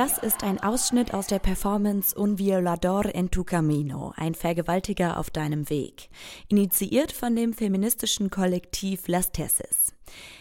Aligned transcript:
Das 0.00 0.16
ist 0.16 0.44
ein 0.44 0.58
Ausschnitt 0.58 1.12
aus 1.12 1.26
der 1.26 1.40
Performance 1.40 2.18
Un 2.18 2.38
Violador 2.38 3.14
en 3.14 3.30
tu 3.30 3.44
Camino, 3.44 4.14
ein 4.16 4.34
Vergewaltiger 4.34 5.18
auf 5.18 5.28
deinem 5.28 5.68
Weg, 5.68 6.08
initiiert 6.48 7.12
von 7.12 7.36
dem 7.36 7.52
feministischen 7.52 8.30
Kollektiv 8.30 9.08
Las 9.08 9.30
Tesis. 9.30 9.92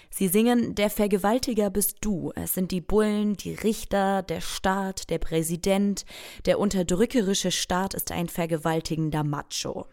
Sie 0.09 0.29
singen 0.29 0.75
Der 0.75 0.89
Vergewaltiger 0.89 1.69
bist 1.69 1.97
du. 1.99 2.31
Es 2.35 2.53
sind 2.53 2.71
die 2.71 2.79
Bullen, 2.79 3.35
die 3.35 3.53
Richter, 3.53 4.23
der 4.23 4.39
Staat, 4.39 5.09
der 5.09 5.19
Präsident. 5.19 6.05
Der 6.45 6.57
unterdrückerische 6.57 7.51
Staat 7.51 7.93
ist 7.93 8.13
ein 8.13 8.29
vergewaltigender 8.29 9.25
Macho. 9.25 9.87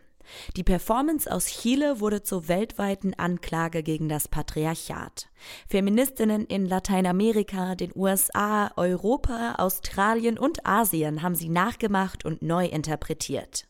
Die 0.56 0.64
Performance 0.64 1.30
aus 1.30 1.46
Chile 1.46 2.00
wurde 2.00 2.22
zur 2.22 2.48
weltweiten 2.48 3.14
Anklage 3.14 3.82
gegen 3.82 4.08
das 4.08 4.28
Patriarchat. 4.28 5.28
Feministinnen 5.68 6.46
in 6.46 6.66
Lateinamerika, 6.66 7.74
den 7.74 7.92
USA, 7.94 8.70
Europa, 8.76 9.56
Australien 9.58 10.38
und 10.38 10.66
Asien 10.66 11.22
haben 11.22 11.34
sie 11.34 11.48
nachgemacht 11.48 12.24
und 12.24 12.42
neu 12.42 12.66
interpretiert. 12.66 13.66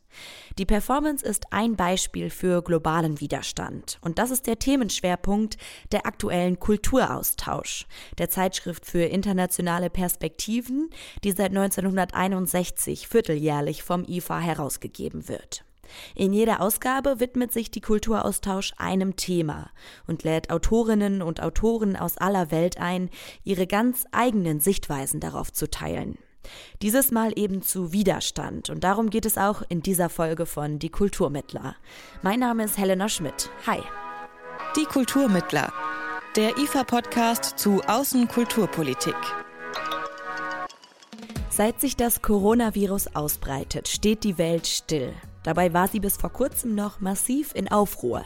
Die 0.59 0.65
Performance 0.65 1.25
ist 1.25 1.53
ein 1.53 1.77
Beispiel 1.77 2.31
für 2.31 2.63
globalen 2.63 3.21
Widerstand. 3.21 3.99
Und 4.01 4.19
das 4.19 4.31
ist 4.31 4.47
der 4.47 4.59
Themenschwerpunkt 4.59 5.57
der 5.93 6.07
aktuellen 6.07 6.59
Kulturaustausch, 6.59 7.87
der 8.19 8.31
Zeitschrift 8.31 8.87
für 8.87 9.03
internationale 9.03 9.91
Perspektiven, 9.91 10.91
die 11.25 11.33
seit 11.33 11.51
1961 11.51 13.09
vierteljährlich 13.09 13.83
vom 13.83 14.05
IFA 14.05 14.41
herausgegeben 14.41 15.29
wird. 15.29 15.65
In 16.15 16.33
jeder 16.33 16.61
Ausgabe 16.61 17.21
widmet 17.21 17.53
sich 17.53 17.71
die 17.71 17.81
Kulturaustausch 17.81 18.73
einem 18.79 19.17
Thema 19.17 19.71
und 20.07 20.25
lädt 20.25 20.51
Autorinnen 20.51 21.23
und 21.23 21.43
Autoren 21.43 21.97
aus 21.97 22.17
aller 22.19 22.51
Welt 22.51 22.79
ein, 22.79 23.11
ihre 23.45 23.67
ganz 23.67 24.05
eigenen 24.13 24.61
Sichtweisen 24.61 25.21
darauf 25.21 25.53
zu 25.53 25.71
teilen. 25.71 26.19
Dieses 26.83 27.11
Mal 27.11 27.33
eben 27.37 27.63
zu 27.63 27.93
Widerstand 27.93 28.71
und 28.71 28.85
darum 28.85 29.11
geht 29.11 29.27
es 29.27 29.39
auch 29.39 29.63
in 29.69 29.83
dieser 29.83 30.09
Folge 30.09 30.47
von 30.47 30.79
Die 30.79 30.91
Kulturmittler. 30.91 31.77
Mein 32.23 32.41
Name 32.41 32.65
ist 32.65 32.79
Helena 32.79 33.09
Schmidt. 33.09 33.51
Hi. 33.67 33.81
Die 34.77 34.85
Kulturmittler, 34.85 35.73
der 36.37 36.57
IFA-Podcast 36.59 37.59
zu 37.59 37.81
Außenkulturpolitik. 37.87 39.17
Seit 41.49 41.81
sich 41.81 41.97
das 41.97 42.21
Coronavirus 42.21 43.17
ausbreitet, 43.17 43.89
steht 43.89 44.25
die 44.25 44.37
Welt 44.37 44.67
still. 44.67 45.15
Dabei 45.47 45.73
war 45.73 45.87
sie 45.87 46.01
bis 46.01 46.17
vor 46.17 46.31
kurzem 46.31 46.75
noch 46.75 46.99
massiv 46.99 47.55
in 47.55 47.69
Aufruhr. 47.69 48.25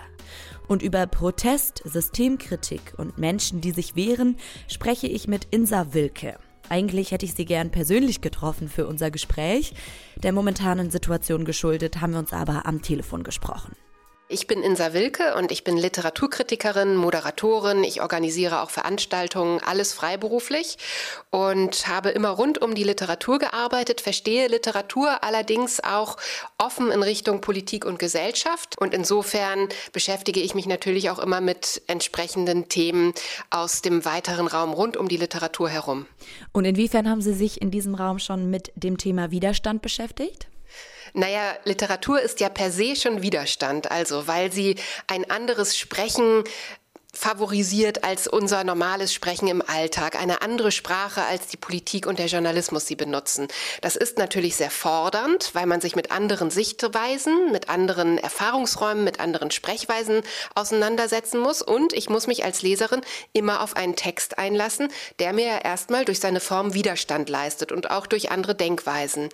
Und 0.68 0.80
über 0.80 1.06
Protest, 1.06 1.82
Systemkritik 1.84 2.94
und 2.96 3.18
Menschen, 3.18 3.60
die 3.60 3.72
sich 3.72 3.94
wehren, 3.94 4.38
spreche 4.68 5.06
ich 5.06 5.28
mit 5.28 5.46
Insa 5.50 5.92
Wilke. 5.92 6.38
Eigentlich 6.70 7.10
hätte 7.10 7.26
ich 7.26 7.34
sie 7.34 7.44
gern 7.44 7.70
persönlich 7.70 8.22
getroffen 8.22 8.70
für 8.70 8.86
unser 8.86 9.10
Gespräch. 9.10 9.74
Der 10.22 10.32
momentanen 10.32 10.91
Situation 10.91 11.44
geschuldet 11.44 12.00
haben 12.00 12.14
wir 12.14 12.20
uns 12.20 12.32
aber 12.32 12.64
am 12.64 12.80
Telefon 12.80 13.22
gesprochen. 13.22 13.76
Ich 14.32 14.46
bin 14.46 14.62
Insa 14.62 14.92
Wilke 14.92 15.34
und 15.34 15.50
ich 15.50 15.64
bin 15.64 15.76
Literaturkritikerin, 15.76 16.94
Moderatorin. 16.94 17.82
Ich 17.82 18.00
organisiere 18.00 18.62
auch 18.62 18.70
Veranstaltungen, 18.70 19.58
alles 19.58 19.92
freiberuflich 19.92 20.78
und 21.30 21.88
habe 21.88 22.10
immer 22.10 22.28
rund 22.28 22.62
um 22.62 22.76
die 22.76 22.84
Literatur 22.84 23.40
gearbeitet, 23.40 24.00
verstehe 24.00 24.46
Literatur 24.46 25.24
allerdings 25.24 25.82
auch 25.82 26.16
offen 26.58 26.92
in 26.92 27.02
Richtung 27.02 27.40
Politik 27.40 27.84
und 27.84 27.98
Gesellschaft. 27.98 28.78
Und 28.78 28.94
insofern 28.94 29.69
beschäftige 29.92 30.38
ich 30.38 30.54
mich 30.54 30.66
natürlich 30.66 31.10
auch 31.10 31.19
immer 31.19 31.40
mit 31.40 31.82
entsprechenden 31.88 32.69
Themen 32.69 33.14
aus 33.50 33.82
dem 33.82 34.04
weiteren 34.04 34.46
Raum 34.46 34.72
rund 34.72 34.96
um 34.96 35.08
die 35.08 35.16
Literatur 35.16 35.69
herum. 35.69 36.06
Und 36.52 36.66
inwiefern 36.66 37.10
haben 37.10 37.20
Sie 37.20 37.34
sich 37.34 37.60
in 37.60 37.72
diesem 37.72 37.96
Raum 37.96 38.20
schon 38.20 38.48
mit 38.48 38.70
dem 38.76 38.96
Thema 38.96 39.32
Widerstand 39.32 39.82
beschäftigt? 39.82 40.50
Naja, 41.12 41.56
Literatur 41.64 42.20
ist 42.20 42.41
ja 42.41 42.48
per 42.48 42.70
se 42.70 42.94
schon 42.94 43.22
Widerstand, 43.22 43.91
also 43.91 44.28
weil 44.28 44.53
sie 44.53 44.76
ein 45.08 45.28
anderes 45.28 45.76
Sprechen 45.76 46.44
favorisiert 47.12 48.04
als 48.04 48.28
unser 48.28 48.62
normales 48.65 49.12
Sprechen 49.12 49.48
im 49.48 49.62
Alltag, 49.66 50.21
eine 50.21 50.43
andere 50.43 50.71
Sprache 50.71 51.22
als 51.22 51.48
die 51.48 51.56
Politik 51.56 52.06
und 52.06 52.19
der 52.19 52.26
Journalismus 52.26 52.87
sie 52.87 52.94
benutzen. 52.94 53.48
Das 53.81 53.97
ist 53.97 54.19
natürlich 54.19 54.56
sehr 54.56 54.71
fordernd, 54.71 55.50
weil 55.53 55.66
man 55.66 55.81
sich 55.81 55.97
mit 55.97 56.12
anderen 56.12 56.50
Sichtweisen, 56.50 57.50
mit 57.50 57.69
anderen 57.69 58.16
Erfahrungsräumen, 58.19 59.03
mit 59.03 59.19
anderen 59.19 59.50
Sprechweisen 59.50 60.22
auseinandersetzen 60.54 61.41
muss 61.41 61.62
und 61.62 61.93
ich 61.93 62.09
muss 62.09 62.26
mich 62.26 62.44
als 62.44 62.62
Leserin 62.62 63.00
immer 63.32 63.62
auf 63.62 63.76
einen 63.76 63.97
Text 63.97 64.38
einlassen, 64.38 64.88
der 65.19 65.32
mir 65.32 65.65
erstmal 65.65 66.04
durch 66.04 66.20
seine 66.20 66.41
Form 66.41 66.75
Widerstand 66.75 67.28
leistet 67.28 67.72
und 67.72 67.91
auch 67.91 68.06
durch 68.06 68.31
andere 68.31 68.54
Denkweisen. 68.54 69.28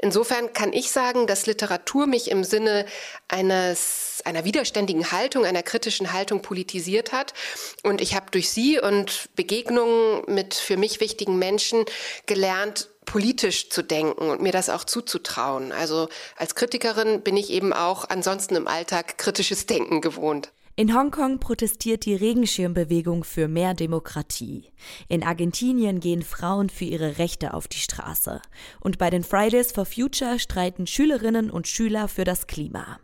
Insofern 0.00 0.52
kann 0.52 0.72
ich 0.72 0.90
sagen, 0.90 1.26
dass 1.26 1.46
Literatur 1.46 2.06
mich 2.06 2.30
im 2.30 2.44
Sinne 2.44 2.84
eines 3.28 4.22
einer 4.24 4.44
widerständigen 4.44 5.10
Haltung, 5.10 5.44
einer 5.44 5.62
kritischen 5.62 6.12
Haltung 6.12 6.42
politisiert 6.42 7.12
hat 7.12 7.21
hat. 7.22 7.34
Und 7.82 8.00
ich 8.00 8.14
habe 8.14 8.26
durch 8.30 8.50
sie 8.50 8.80
und 8.80 9.30
Begegnungen 9.36 10.22
mit 10.26 10.54
für 10.54 10.76
mich 10.76 11.00
wichtigen 11.00 11.38
Menschen 11.38 11.84
gelernt, 12.26 12.88
politisch 13.04 13.68
zu 13.70 13.82
denken 13.82 14.30
und 14.30 14.40
mir 14.42 14.52
das 14.52 14.70
auch 14.70 14.84
zuzutrauen. 14.84 15.72
Also 15.72 16.08
als 16.36 16.54
Kritikerin 16.54 17.22
bin 17.22 17.36
ich 17.36 17.50
eben 17.50 17.72
auch 17.72 18.08
ansonsten 18.08 18.54
im 18.54 18.68
Alltag 18.68 19.18
kritisches 19.18 19.66
Denken 19.66 20.00
gewohnt. 20.00 20.52
In 20.74 20.94
Hongkong 20.94 21.38
protestiert 21.38 22.06
die 22.06 22.14
Regenschirmbewegung 22.14 23.24
für 23.24 23.46
mehr 23.46 23.74
Demokratie. 23.74 24.72
In 25.06 25.22
Argentinien 25.22 26.00
gehen 26.00 26.22
Frauen 26.22 26.70
für 26.70 26.86
ihre 26.86 27.18
Rechte 27.18 27.52
auf 27.52 27.68
die 27.68 27.78
Straße. 27.78 28.40
Und 28.80 28.96
bei 28.96 29.10
den 29.10 29.22
Fridays 29.22 29.72
for 29.72 29.84
Future 29.84 30.38
streiten 30.38 30.86
Schülerinnen 30.86 31.50
und 31.50 31.68
Schüler 31.68 32.08
für 32.08 32.24
das 32.24 32.46
Klima. 32.46 32.98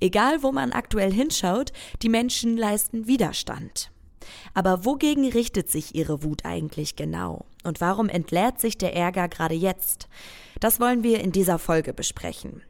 Egal 0.00 0.42
wo 0.42 0.52
man 0.52 0.72
aktuell 0.72 1.12
hinschaut, 1.12 1.72
die 2.02 2.08
Menschen 2.08 2.56
leisten 2.56 3.06
Widerstand. 3.06 3.90
Aber 4.54 4.84
wogegen 4.84 5.28
richtet 5.28 5.70
sich 5.70 5.94
ihre 5.94 6.22
Wut 6.22 6.44
eigentlich 6.44 6.96
genau? 6.96 7.44
Und 7.62 7.80
warum 7.80 8.08
entleert 8.08 8.60
sich 8.60 8.78
der 8.78 8.94
Ärger 8.94 9.28
gerade 9.28 9.54
jetzt? 9.54 10.08
Das 10.60 10.80
wollen 10.80 11.02
wir 11.02 11.20
in 11.20 11.32
dieser 11.32 11.58
Folge 11.58 11.92
besprechen. 11.92 12.62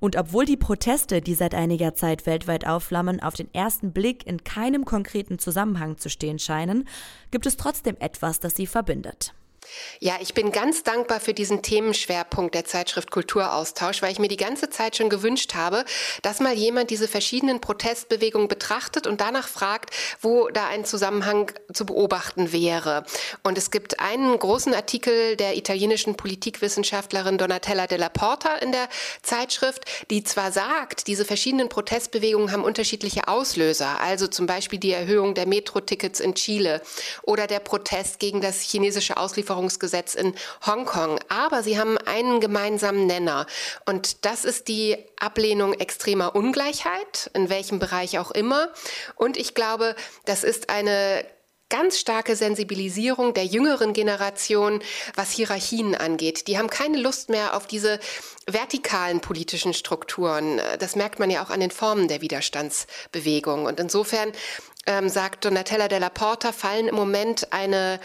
Und 0.00 0.16
obwohl 0.16 0.44
die 0.44 0.56
Proteste, 0.56 1.20
die 1.20 1.34
seit 1.34 1.54
einiger 1.54 1.94
Zeit 1.94 2.26
weltweit 2.26 2.66
aufflammen, 2.66 3.22
auf 3.22 3.34
den 3.34 3.52
ersten 3.52 3.92
Blick 3.92 4.26
in 4.26 4.42
keinem 4.44 4.84
konkreten 4.84 5.38
Zusammenhang 5.38 5.98
zu 5.98 6.08
stehen 6.08 6.38
scheinen, 6.38 6.88
gibt 7.30 7.46
es 7.46 7.56
trotzdem 7.56 7.96
etwas, 8.00 8.40
das 8.40 8.56
sie 8.56 8.66
verbindet. 8.66 9.34
Ja, 10.00 10.16
ich 10.20 10.34
bin 10.34 10.52
ganz 10.52 10.82
dankbar 10.82 11.20
für 11.20 11.34
diesen 11.34 11.62
Themenschwerpunkt 11.62 12.54
der 12.54 12.64
Zeitschrift 12.64 13.10
Kulturaustausch, 13.10 14.02
weil 14.02 14.12
ich 14.12 14.18
mir 14.18 14.28
die 14.28 14.36
ganze 14.36 14.70
Zeit 14.70 14.96
schon 14.96 15.08
gewünscht 15.08 15.54
habe, 15.54 15.84
dass 16.22 16.40
mal 16.40 16.54
jemand 16.54 16.90
diese 16.90 17.08
verschiedenen 17.08 17.60
Protestbewegungen 17.60 18.48
betrachtet 18.48 19.06
und 19.06 19.20
danach 19.20 19.48
fragt, 19.48 19.90
wo 20.20 20.48
da 20.48 20.66
ein 20.68 20.84
Zusammenhang 20.84 21.52
zu 21.72 21.84
beobachten 21.84 22.52
wäre. 22.52 23.04
Und 23.42 23.58
es 23.58 23.70
gibt 23.70 24.00
einen 24.00 24.38
großen 24.38 24.74
Artikel 24.74 25.36
der 25.36 25.56
italienischen 25.56 26.16
Politikwissenschaftlerin 26.16 27.38
Donatella 27.38 27.86
della 27.86 28.08
Porta 28.08 28.56
in 28.56 28.72
der 28.72 28.88
Zeitschrift, 29.22 29.84
die 30.10 30.24
zwar 30.24 30.52
sagt, 30.52 31.06
diese 31.06 31.24
verschiedenen 31.24 31.68
Protestbewegungen 31.68 32.52
haben 32.52 32.64
unterschiedliche 32.64 33.28
Auslöser, 33.28 34.00
also 34.00 34.26
zum 34.26 34.46
Beispiel 34.46 34.78
die 34.78 34.92
Erhöhung 34.92 35.34
der 35.34 35.46
Metro-Tickets 35.46 36.20
in 36.20 36.34
Chile 36.34 36.80
oder 37.22 37.46
der 37.46 37.60
Protest 37.60 38.18
gegen 38.18 38.40
das 38.40 38.60
chinesische 38.60 39.16
Auslieferungs 39.16 39.57
Auslieferungsgesetz 39.58 40.14
in 40.14 40.34
Hongkong. 40.64 41.18
Aber 41.28 41.62
sie 41.62 41.78
haben 41.78 41.98
einen 41.98 42.40
gemeinsamen 42.40 43.06
Nenner. 43.06 43.46
Und 43.86 44.24
das 44.24 44.44
ist 44.44 44.68
die 44.68 44.96
Ablehnung 45.18 45.74
extremer 45.74 46.34
Ungleichheit, 46.34 47.30
in 47.34 47.50
welchem 47.50 47.78
Bereich 47.78 48.18
auch 48.18 48.30
immer. 48.30 48.68
Und 49.16 49.36
ich 49.36 49.54
glaube, 49.54 49.94
das 50.24 50.44
ist 50.44 50.70
eine 50.70 51.24
ganz 51.70 51.98
starke 51.98 52.34
Sensibilisierung 52.34 53.34
der 53.34 53.44
jüngeren 53.44 53.92
Generation, 53.92 54.80
was 55.16 55.32
Hierarchien 55.32 55.94
angeht. 55.94 56.46
Die 56.48 56.56
haben 56.56 56.70
keine 56.70 56.96
Lust 56.96 57.28
mehr 57.28 57.54
auf 57.54 57.66
diese 57.66 58.00
vertikalen 58.46 59.20
politischen 59.20 59.74
Strukturen. 59.74 60.62
Das 60.78 60.96
merkt 60.96 61.18
man 61.18 61.28
ja 61.28 61.44
auch 61.44 61.50
an 61.50 61.60
den 61.60 61.70
Formen 61.70 62.08
der 62.08 62.22
Widerstandsbewegung. 62.22 63.66
Und 63.66 63.80
insofern 63.80 64.32
ähm, 64.86 65.10
sagt 65.10 65.44
Donatella 65.44 65.88
della 65.88 66.08
Porta, 66.08 66.52
fallen 66.52 66.88
im 66.88 66.94
Moment 66.94 67.52
eine 67.52 68.00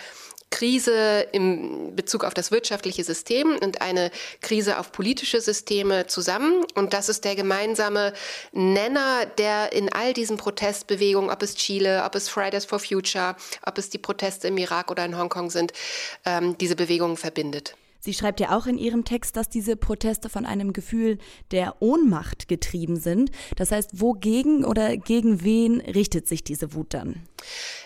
Krise 0.54 1.26
im 1.32 1.96
Bezug 1.96 2.24
auf 2.24 2.36
das 2.36 2.52
wirtschaftliche 2.52 3.04
System 3.04 3.58
und 3.58 3.82
eine 3.82 4.12
Krise 4.40 4.78
auf 4.78 4.92
politische 4.92 5.42
Systeme 5.42 6.06
zusammen. 6.06 6.64
Und 6.76 6.94
das 6.94 7.10
ist 7.10 7.26
der 7.26 7.36
gemeinsame 7.36 8.14
Nenner, 8.52 9.26
der 9.26 9.74
in 9.74 9.92
all 9.92 10.14
diesen 10.14 10.38
Protestbewegungen, 10.38 11.32
ob 11.32 11.42
es 11.42 11.56
Chile, 11.56 12.04
ob 12.06 12.14
es 12.14 12.30
Fridays 12.30 12.66
for 12.66 12.78
Future, 12.78 13.36
ob 13.66 13.80
es 13.80 13.90
die 13.90 13.98
Proteste 13.98 14.50
im 14.50 14.58
Irak 14.60 14.92
oder 14.92 15.04
in 15.04 15.18
Hongkong 15.18 15.50
sind, 15.50 15.74
ähm, 16.24 16.56
diese 16.60 16.76
Bewegungen 16.76 17.18
verbindet. 17.18 17.76
Sie 18.06 18.14
schreibt 18.14 18.42
ja 18.42 18.58
auch 18.58 18.66
in 18.66 18.78
ihrem 18.78 19.06
Text, 19.06 19.38
dass 19.38 19.48
diese 19.48 19.78
Proteste 19.78 20.28
von 20.28 20.46
einem 20.46 20.74
Gefühl 20.74 21.20
der 21.52 21.82
Ohnmacht 21.82 22.50
getrieben 22.50 23.00
sind. 23.00 23.32
Das 23.56 23.72
heißt, 23.72 24.02
wogegen 24.02 24.66
oder 24.66 24.98
gegen 24.98 25.42
wen 25.46 25.80
richtet 25.80 26.28
sich 26.28 26.44
diese 26.44 26.74
Wut 26.74 26.94
dann? 26.94 27.26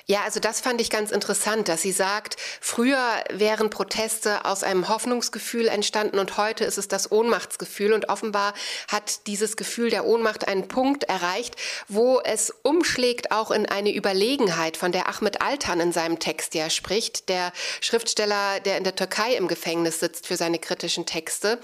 Ja, 0.08 0.22
also 0.24 0.40
das 0.40 0.62
fand 0.62 0.82
ich 0.82 0.90
ganz 0.90 1.12
interessant, 1.12 1.68
dass 1.68 1.82
sie 1.82 1.92
sagt, 1.92 2.38
früher 2.62 2.98
wären 3.30 3.70
Proteste 3.70 4.46
aus 4.46 4.64
einem 4.64 4.90
Hoffnungsgefühl 4.90 5.68
entstanden 5.68 6.18
und 6.18 6.38
heute 6.38 6.64
ist 6.64 6.78
es 6.78 6.88
das 6.88 7.12
Ohnmachtsgefühl. 7.12 7.94
Und 7.94 8.10
offenbar 8.10 8.54
hat 8.88 9.28
dieses 9.28 9.56
Gefühl 9.56 9.90
der 9.92 10.06
Ohnmacht 10.06 10.48
einen 10.48 10.68
Punkt 10.68 11.04
erreicht, 11.04 11.56
wo 11.90 12.22
es 12.22 12.54
umschlägt 12.64 13.32
auch 13.32 13.52
in 13.52 13.66
eine 13.68 13.94
Überlegenheit, 13.94 14.78
von 14.78 14.92
der 14.92 15.10
Ahmed 15.10 15.42
Altan 15.42 15.80
in 15.80 15.92
seinem 15.92 16.18
Text 16.20 16.56
ja 16.56 16.70
spricht, 16.70 17.30
der 17.30 17.52
Schriftsteller, 17.82 18.62
der 18.62 18.78
in 18.78 18.84
der 18.84 18.96
Türkei 18.96 19.34
im 19.34 19.48
Gefängnis 19.48 20.00
sitzt 20.00 20.07
für 20.16 20.38
seine 20.38 20.60
kritischen 20.60 21.06
Texte. 21.06 21.60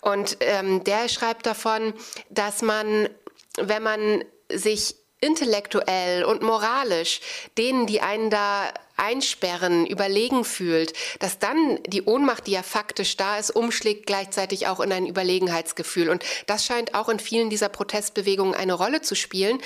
Und 0.00 0.38
ähm, 0.40 0.84
der 0.84 1.08
schreibt 1.08 1.46
davon, 1.46 1.94
dass 2.30 2.62
man, 2.62 3.08
wenn 3.56 3.82
man 3.82 4.24
sich 4.50 4.96
intellektuell 5.20 6.24
und 6.24 6.42
moralisch 6.42 7.20
denen, 7.56 7.86
die 7.86 8.00
einen 8.00 8.28
da 8.28 8.72
einsperren, 9.02 9.84
überlegen 9.84 10.44
fühlt, 10.44 10.92
dass 11.18 11.40
dann 11.40 11.80
die 11.86 12.02
Ohnmacht, 12.02 12.46
die 12.46 12.52
ja 12.52 12.62
faktisch 12.62 13.16
da 13.16 13.36
ist, 13.36 13.50
umschlägt 13.50 14.06
gleichzeitig 14.06 14.68
auch 14.68 14.78
in 14.78 14.92
ein 14.92 15.06
Überlegenheitsgefühl. 15.06 16.08
Und 16.08 16.24
das 16.46 16.64
scheint 16.64 16.94
auch 16.94 17.08
in 17.08 17.18
vielen 17.18 17.50
dieser 17.50 17.68
Protestbewegungen 17.68 18.54
eine 18.54 18.74
Rolle 18.74 19.02
zu 19.02 19.16
spielen. 19.16 19.58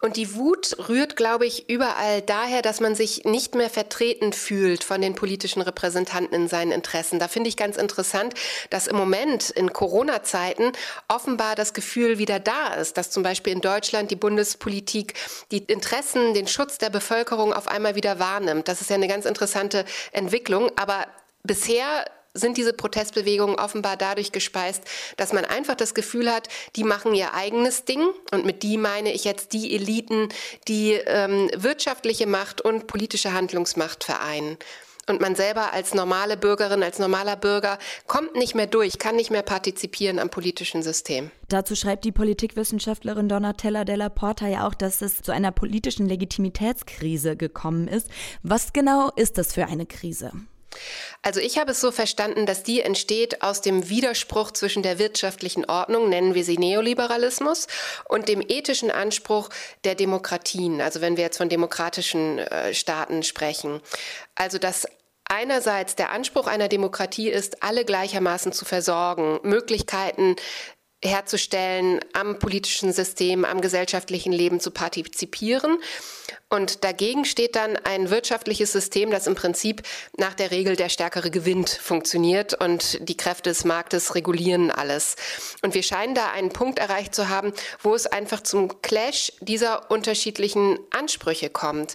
Und 0.00 0.16
die 0.16 0.34
Wut 0.36 0.76
rührt, 0.88 1.16
glaube 1.16 1.44
ich, 1.44 1.68
überall 1.68 2.22
daher, 2.22 2.62
dass 2.62 2.80
man 2.80 2.94
sich 2.94 3.24
nicht 3.24 3.56
mehr 3.56 3.68
vertreten 3.68 4.32
fühlt 4.32 4.84
von 4.84 5.00
den 5.00 5.16
politischen 5.16 5.60
Repräsentanten 5.60 6.34
in 6.34 6.48
seinen 6.48 6.70
Interessen. 6.70 7.18
Da 7.18 7.26
finde 7.26 7.48
ich 7.48 7.56
ganz 7.56 7.76
interessant, 7.76 8.34
dass 8.70 8.86
im 8.86 8.96
Moment 8.96 9.50
in 9.50 9.72
Corona-Zeiten 9.72 10.70
offenbar 11.08 11.56
das 11.56 11.74
Gefühl 11.74 12.18
wieder 12.18 12.38
da 12.38 12.74
ist, 12.74 12.96
dass 12.96 13.10
zum 13.10 13.24
Beispiel 13.24 13.52
in 13.52 13.60
Deutschland 13.60 14.12
die 14.12 14.16
Bundespolitik 14.16 15.14
die 15.50 15.58
Interessen, 15.58 16.34
den 16.34 16.46
Schutz 16.46 16.78
der 16.78 16.90
Bevölkerung 16.90 17.52
auf 17.52 17.66
einmal 17.66 17.96
wieder 17.96 18.20
wahrnimmt. 18.20 18.68
Das 18.68 18.83
ist 18.84 18.90
ja 18.90 18.96
eine 18.96 19.08
ganz 19.08 19.26
interessante 19.26 19.84
Entwicklung. 20.12 20.70
Aber 20.76 21.06
bisher 21.42 22.04
sind 22.34 22.56
diese 22.56 22.72
Protestbewegungen 22.72 23.56
offenbar 23.56 23.96
dadurch 23.96 24.32
gespeist, 24.32 24.82
dass 25.16 25.32
man 25.32 25.44
einfach 25.44 25.76
das 25.76 25.94
Gefühl 25.94 26.30
hat, 26.30 26.48
die 26.74 26.84
machen 26.84 27.14
ihr 27.14 27.32
eigenes 27.32 27.84
Ding. 27.84 28.06
Und 28.32 28.44
mit 28.44 28.62
die 28.62 28.76
meine 28.76 29.12
ich 29.12 29.24
jetzt 29.24 29.52
die 29.52 29.74
Eliten, 29.74 30.28
die 30.66 30.92
ähm, 30.92 31.50
wirtschaftliche 31.54 32.26
Macht 32.26 32.60
und 32.60 32.86
politische 32.86 33.32
Handlungsmacht 33.32 34.04
vereinen. 34.04 34.58
Und 35.06 35.20
man 35.20 35.34
selber 35.34 35.72
als 35.72 35.94
normale 35.94 36.36
Bürgerin, 36.36 36.82
als 36.82 36.98
normaler 36.98 37.36
Bürger 37.36 37.78
kommt 38.06 38.34
nicht 38.36 38.54
mehr 38.54 38.66
durch, 38.66 38.98
kann 38.98 39.16
nicht 39.16 39.30
mehr 39.30 39.42
partizipieren 39.42 40.18
am 40.18 40.30
politischen 40.30 40.82
System. 40.82 41.30
Dazu 41.48 41.74
schreibt 41.76 42.04
die 42.04 42.12
Politikwissenschaftlerin 42.12 43.28
Donatella 43.28 43.84
Della 43.84 44.08
Porta 44.08 44.46
ja 44.48 44.66
auch, 44.66 44.74
dass 44.74 45.02
es 45.02 45.22
zu 45.22 45.32
einer 45.32 45.52
politischen 45.52 46.06
Legitimitätskrise 46.06 47.36
gekommen 47.36 47.88
ist. 47.88 48.08
Was 48.42 48.72
genau 48.72 49.10
ist 49.16 49.38
das 49.38 49.52
für 49.52 49.66
eine 49.66 49.86
Krise? 49.86 50.32
Also 51.22 51.40
ich 51.40 51.58
habe 51.58 51.72
es 51.72 51.80
so 51.80 51.90
verstanden, 51.90 52.46
dass 52.46 52.62
die 52.62 52.80
entsteht 52.80 53.42
aus 53.42 53.60
dem 53.60 53.88
Widerspruch 53.88 54.50
zwischen 54.50 54.82
der 54.82 54.98
wirtschaftlichen 54.98 55.64
Ordnung, 55.64 56.08
nennen 56.08 56.34
wir 56.34 56.44
sie 56.44 56.58
Neoliberalismus, 56.58 57.66
und 58.08 58.28
dem 58.28 58.42
ethischen 58.46 58.90
Anspruch 58.90 59.48
der 59.84 59.94
Demokratien, 59.94 60.80
also 60.80 61.00
wenn 61.00 61.16
wir 61.16 61.24
jetzt 61.24 61.38
von 61.38 61.48
demokratischen 61.48 62.38
äh, 62.38 62.74
Staaten 62.74 63.22
sprechen. 63.22 63.80
Also 64.34 64.58
dass 64.58 64.86
einerseits 65.26 65.96
der 65.96 66.10
Anspruch 66.10 66.46
einer 66.46 66.68
Demokratie 66.68 67.28
ist, 67.30 67.62
alle 67.62 67.84
gleichermaßen 67.84 68.52
zu 68.52 68.64
versorgen, 68.64 69.40
Möglichkeiten 69.42 70.36
herzustellen, 71.04 72.00
am 72.12 72.38
politischen 72.38 72.92
System, 72.92 73.44
am 73.44 73.60
gesellschaftlichen 73.60 74.32
Leben 74.32 74.60
zu 74.60 74.70
partizipieren. 74.70 75.78
Und 76.48 76.84
dagegen 76.84 77.24
steht 77.24 77.56
dann 77.56 77.76
ein 77.76 78.10
wirtschaftliches 78.10 78.72
System, 78.72 79.10
das 79.10 79.26
im 79.26 79.34
Prinzip 79.34 79.82
nach 80.16 80.34
der 80.34 80.50
Regel 80.50 80.76
der 80.76 80.88
Stärkere 80.88 81.30
gewinnt 81.30 81.68
funktioniert 81.68 82.54
und 82.54 82.98
die 83.08 83.16
Kräfte 83.16 83.50
des 83.50 83.64
Marktes 83.64 84.14
regulieren 84.14 84.70
alles. 84.70 85.16
Und 85.62 85.74
wir 85.74 85.82
scheinen 85.82 86.14
da 86.14 86.30
einen 86.30 86.50
Punkt 86.50 86.78
erreicht 86.78 87.14
zu 87.14 87.28
haben, 87.28 87.52
wo 87.82 87.94
es 87.94 88.06
einfach 88.06 88.42
zum 88.42 88.80
Clash 88.82 89.32
dieser 89.40 89.90
unterschiedlichen 89.90 90.78
Ansprüche 90.90 91.50
kommt. 91.50 91.94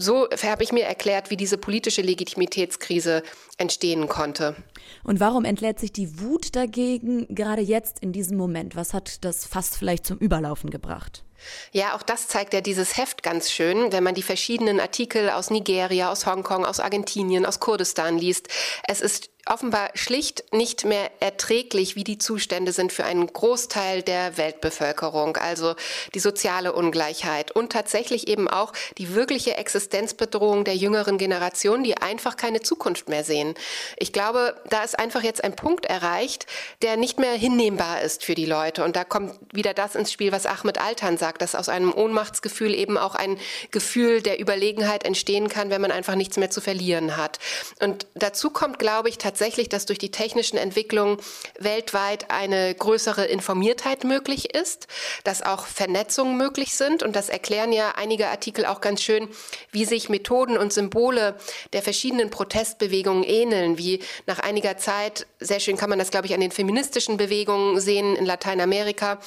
So 0.00 0.28
habe 0.44 0.62
ich 0.62 0.72
mir 0.72 0.84
erklärt, 0.84 1.30
wie 1.30 1.36
diese 1.36 1.58
politische 1.58 2.02
Legitimitätskrise 2.02 3.22
entstehen 3.56 4.08
konnte. 4.08 4.54
Und 5.02 5.18
warum 5.18 5.44
entlädt 5.44 5.80
sich 5.80 5.92
die 5.92 6.20
Wut 6.20 6.54
dagegen 6.54 7.26
gerade 7.34 7.62
jetzt 7.62 7.98
in 7.98 8.12
diesem 8.12 8.36
Moment? 8.36 8.76
Was 8.76 8.94
hat 8.94 9.24
das 9.24 9.44
fast 9.44 9.76
vielleicht 9.76 10.06
zum 10.06 10.18
Überlaufen 10.18 10.70
gebracht? 10.70 11.24
Ja, 11.72 11.94
auch 11.94 12.02
das 12.02 12.28
zeigt 12.28 12.52
ja 12.52 12.60
dieses 12.60 12.96
Heft 12.96 13.22
ganz 13.22 13.50
schön, 13.50 13.92
wenn 13.92 14.02
man 14.02 14.14
die 14.14 14.22
verschiedenen 14.22 14.80
Artikel 14.80 15.30
aus 15.30 15.50
Nigeria, 15.50 16.10
aus 16.10 16.26
Hongkong, 16.26 16.64
aus 16.64 16.80
Argentinien, 16.80 17.46
aus 17.46 17.60
Kurdistan 17.60 18.18
liest. 18.18 18.48
Es 18.86 19.00
ist 19.00 19.30
offenbar 19.48 19.90
schlicht 19.94 20.52
nicht 20.52 20.84
mehr 20.84 21.10
erträglich, 21.20 21.96
wie 21.96 22.04
die 22.04 22.18
Zustände 22.18 22.72
sind 22.72 22.92
für 22.92 23.04
einen 23.04 23.26
Großteil 23.26 24.02
der 24.02 24.36
Weltbevölkerung, 24.36 25.36
also 25.36 25.74
die 26.14 26.20
soziale 26.20 26.72
Ungleichheit 26.72 27.50
und 27.50 27.72
tatsächlich 27.72 28.28
eben 28.28 28.48
auch 28.48 28.72
die 28.98 29.14
wirkliche 29.14 29.56
Existenzbedrohung 29.56 30.64
der 30.64 30.76
jüngeren 30.76 31.18
Generation, 31.18 31.82
die 31.82 31.96
einfach 31.96 32.36
keine 32.36 32.60
Zukunft 32.60 33.08
mehr 33.08 33.24
sehen. 33.24 33.54
Ich 33.96 34.12
glaube, 34.12 34.60
da 34.68 34.82
ist 34.82 34.98
einfach 34.98 35.22
jetzt 35.22 35.42
ein 35.42 35.56
Punkt 35.56 35.86
erreicht, 35.86 36.46
der 36.82 36.96
nicht 36.96 37.18
mehr 37.18 37.32
hinnehmbar 37.32 38.02
ist 38.02 38.24
für 38.24 38.34
die 38.34 38.46
Leute. 38.46 38.84
Und 38.84 38.96
da 38.96 39.04
kommt 39.04 39.34
wieder 39.52 39.74
das 39.74 39.94
ins 39.94 40.12
Spiel, 40.12 40.32
was 40.32 40.46
Ahmed 40.46 40.78
Altan 40.78 41.16
sagt, 41.16 41.42
dass 41.42 41.54
aus 41.54 41.68
einem 41.68 41.92
Ohnmachtsgefühl 41.92 42.74
eben 42.74 42.98
auch 42.98 43.14
ein 43.14 43.38
Gefühl 43.70 44.22
der 44.22 44.40
Überlegenheit 44.40 45.04
entstehen 45.04 45.48
kann, 45.48 45.70
wenn 45.70 45.80
man 45.80 45.90
einfach 45.90 46.14
nichts 46.14 46.36
mehr 46.36 46.50
zu 46.50 46.60
verlieren 46.60 47.16
hat. 47.16 47.38
Und 47.80 48.06
dazu 48.14 48.50
kommt, 48.50 48.78
glaube 48.78 49.08
ich, 49.08 49.18
tatsächlich 49.18 49.37
tatsächlich, 49.38 49.68
dass 49.68 49.86
durch 49.86 50.00
die 50.00 50.10
technischen 50.10 50.56
Entwicklungen 50.56 51.16
weltweit 51.60 52.28
eine 52.28 52.74
größere 52.74 53.24
Informiertheit 53.24 54.02
möglich 54.02 54.52
ist, 54.52 54.88
dass 55.22 55.42
auch 55.42 55.64
Vernetzungen 55.66 56.36
möglich 56.36 56.74
sind. 56.74 57.04
Und 57.04 57.14
das 57.14 57.28
erklären 57.28 57.72
ja 57.72 57.92
einige 57.96 58.30
Artikel 58.30 58.66
auch 58.66 58.80
ganz 58.80 59.00
schön, 59.00 59.28
wie 59.70 59.84
sich 59.84 60.08
Methoden 60.08 60.58
und 60.58 60.72
Symbole 60.72 61.36
der 61.72 61.82
verschiedenen 61.82 62.30
Protestbewegungen 62.30 63.22
ähneln, 63.22 63.78
wie 63.78 64.00
nach 64.26 64.40
einiger 64.40 64.76
Zeit, 64.76 65.28
sehr 65.38 65.60
schön 65.60 65.76
kann 65.76 65.88
man 65.88 66.00
das, 66.00 66.10
glaube 66.10 66.26
ich, 66.26 66.34
an 66.34 66.40
den 66.40 66.50
feministischen 66.50 67.16
Bewegungen 67.16 67.80
sehen 67.80 68.16
in 68.16 68.26
Lateinamerika, 68.26 69.20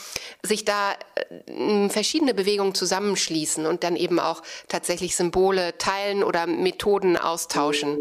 sich 0.44 0.66
da 0.66 0.92
äh, 1.48 1.88
verschiedene 1.88 2.34
Bewegungen 2.34 2.76
zusammenschließen 2.76 3.66
und 3.66 3.86
dann 3.86 3.96
eben 3.96 4.20
auch 4.20 4.42
tatsächlich 4.68 5.16
Symbole 5.16 5.78
teilen 5.78 6.22
oder 6.22 6.48
Methoden 6.48 7.16
austauschen. 7.16 7.98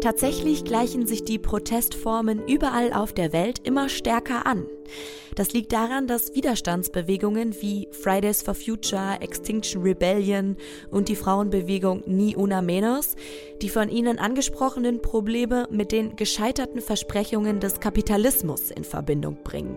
Tatsächlich 0.00 0.64
gleichen 0.64 1.06
sich 1.06 1.24
die 1.24 1.38
Protestformen 1.38 2.46
überall 2.46 2.92
auf 2.92 3.12
der 3.12 3.32
Welt 3.32 3.60
immer 3.64 3.88
stärker 3.88 4.46
an. 4.46 4.66
Das 5.34 5.52
liegt 5.52 5.72
daran, 5.72 6.06
dass 6.06 6.34
Widerstandsbewegungen 6.34 7.54
wie 7.60 7.88
Fridays 7.90 8.42
for 8.42 8.54
Future, 8.54 9.20
Extinction 9.20 9.82
Rebellion 9.82 10.56
und 10.90 11.08
die 11.08 11.16
Frauenbewegung 11.16 12.02
Ni 12.06 12.36
Una 12.36 12.62
Menos 12.62 13.14
die 13.60 13.68
von 13.68 13.88
ihnen 13.88 14.18
angesprochenen 14.18 15.02
Probleme 15.02 15.66
mit 15.70 15.90
den 15.90 16.14
gescheiterten 16.14 16.80
Versprechungen 16.80 17.58
des 17.58 17.80
Kapitalismus 17.80 18.70
in 18.70 18.84
Verbindung 18.84 19.38
bringen. 19.42 19.76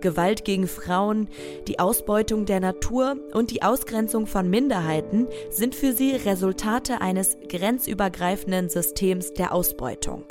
Gewalt 0.00 0.44
gegen 0.44 0.68
Frauen, 0.68 1.28
die 1.68 1.78
Ausbeutung 1.78 2.46
der 2.46 2.60
Natur 2.60 3.16
und 3.32 3.50
die 3.50 3.62
Ausgrenzung 3.62 4.26
von 4.26 4.48
Minderheiten 4.48 5.26
sind 5.50 5.74
für 5.74 5.92
sie 5.92 6.12
Resultate 6.12 7.00
eines 7.00 7.36
grenzübergreifenden 7.48 8.68
Systems 8.68 9.32
der 9.32 9.52
Ausbeutung. 9.52 10.24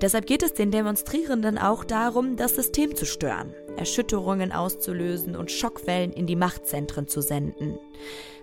Deshalb 0.00 0.26
geht 0.26 0.44
es 0.44 0.54
den 0.54 0.70
Demonstrierenden 0.70 1.58
auch 1.58 1.82
darum, 1.82 2.36
das 2.36 2.54
System 2.54 2.94
zu 2.94 3.04
stören, 3.04 3.52
Erschütterungen 3.76 4.52
auszulösen 4.52 5.34
und 5.34 5.50
Schockwellen 5.50 6.12
in 6.12 6.26
die 6.26 6.36
Machtzentren 6.36 7.08
zu 7.08 7.20
senden. 7.20 7.78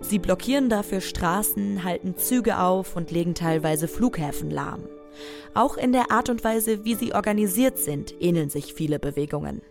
Sie 0.00 0.18
blockieren 0.18 0.68
dafür 0.68 1.00
Straßen, 1.00 1.82
halten 1.82 2.16
Züge 2.18 2.58
auf 2.58 2.94
und 2.94 3.10
legen 3.10 3.34
teilweise 3.34 3.88
Flughäfen 3.88 4.50
lahm. 4.50 4.84
Auch 5.54 5.78
in 5.78 5.92
der 5.92 6.10
Art 6.10 6.28
und 6.28 6.44
Weise, 6.44 6.84
wie 6.84 6.94
sie 6.94 7.14
organisiert 7.14 7.78
sind, 7.78 8.14
ähneln 8.20 8.50
sich 8.50 8.74
viele 8.74 8.98
Bewegungen. 8.98 9.62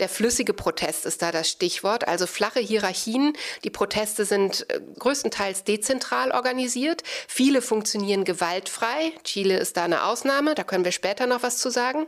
Der 0.00 0.08
flüssige 0.08 0.54
Protest 0.54 1.06
ist 1.06 1.22
da 1.22 1.30
das 1.30 1.48
Stichwort, 1.48 2.08
also 2.08 2.26
flache 2.26 2.60
Hierarchien. 2.60 3.34
Die 3.62 3.70
Proteste 3.70 4.24
sind 4.24 4.68
äh, 4.70 4.80
größtenteils 4.98 5.64
dezentral 5.64 6.32
organisiert. 6.32 7.02
Viele 7.28 7.62
funktionieren 7.62 8.24
gewaltfrei. 8.24 9.12
Chile 9.22 9.58
ist 9.58 9.76
da 9.76 9.84
eine 9.84 10.04
Ausnahme, 10.04 10.54
da 10.54 10.64
können 10.64 10.84
wir 10.84 10.92
später 10.92 11.26
noch 11.26 11.42
was 11.42 11.58
zu 11.58 11.70
sagen. 11.70 12.06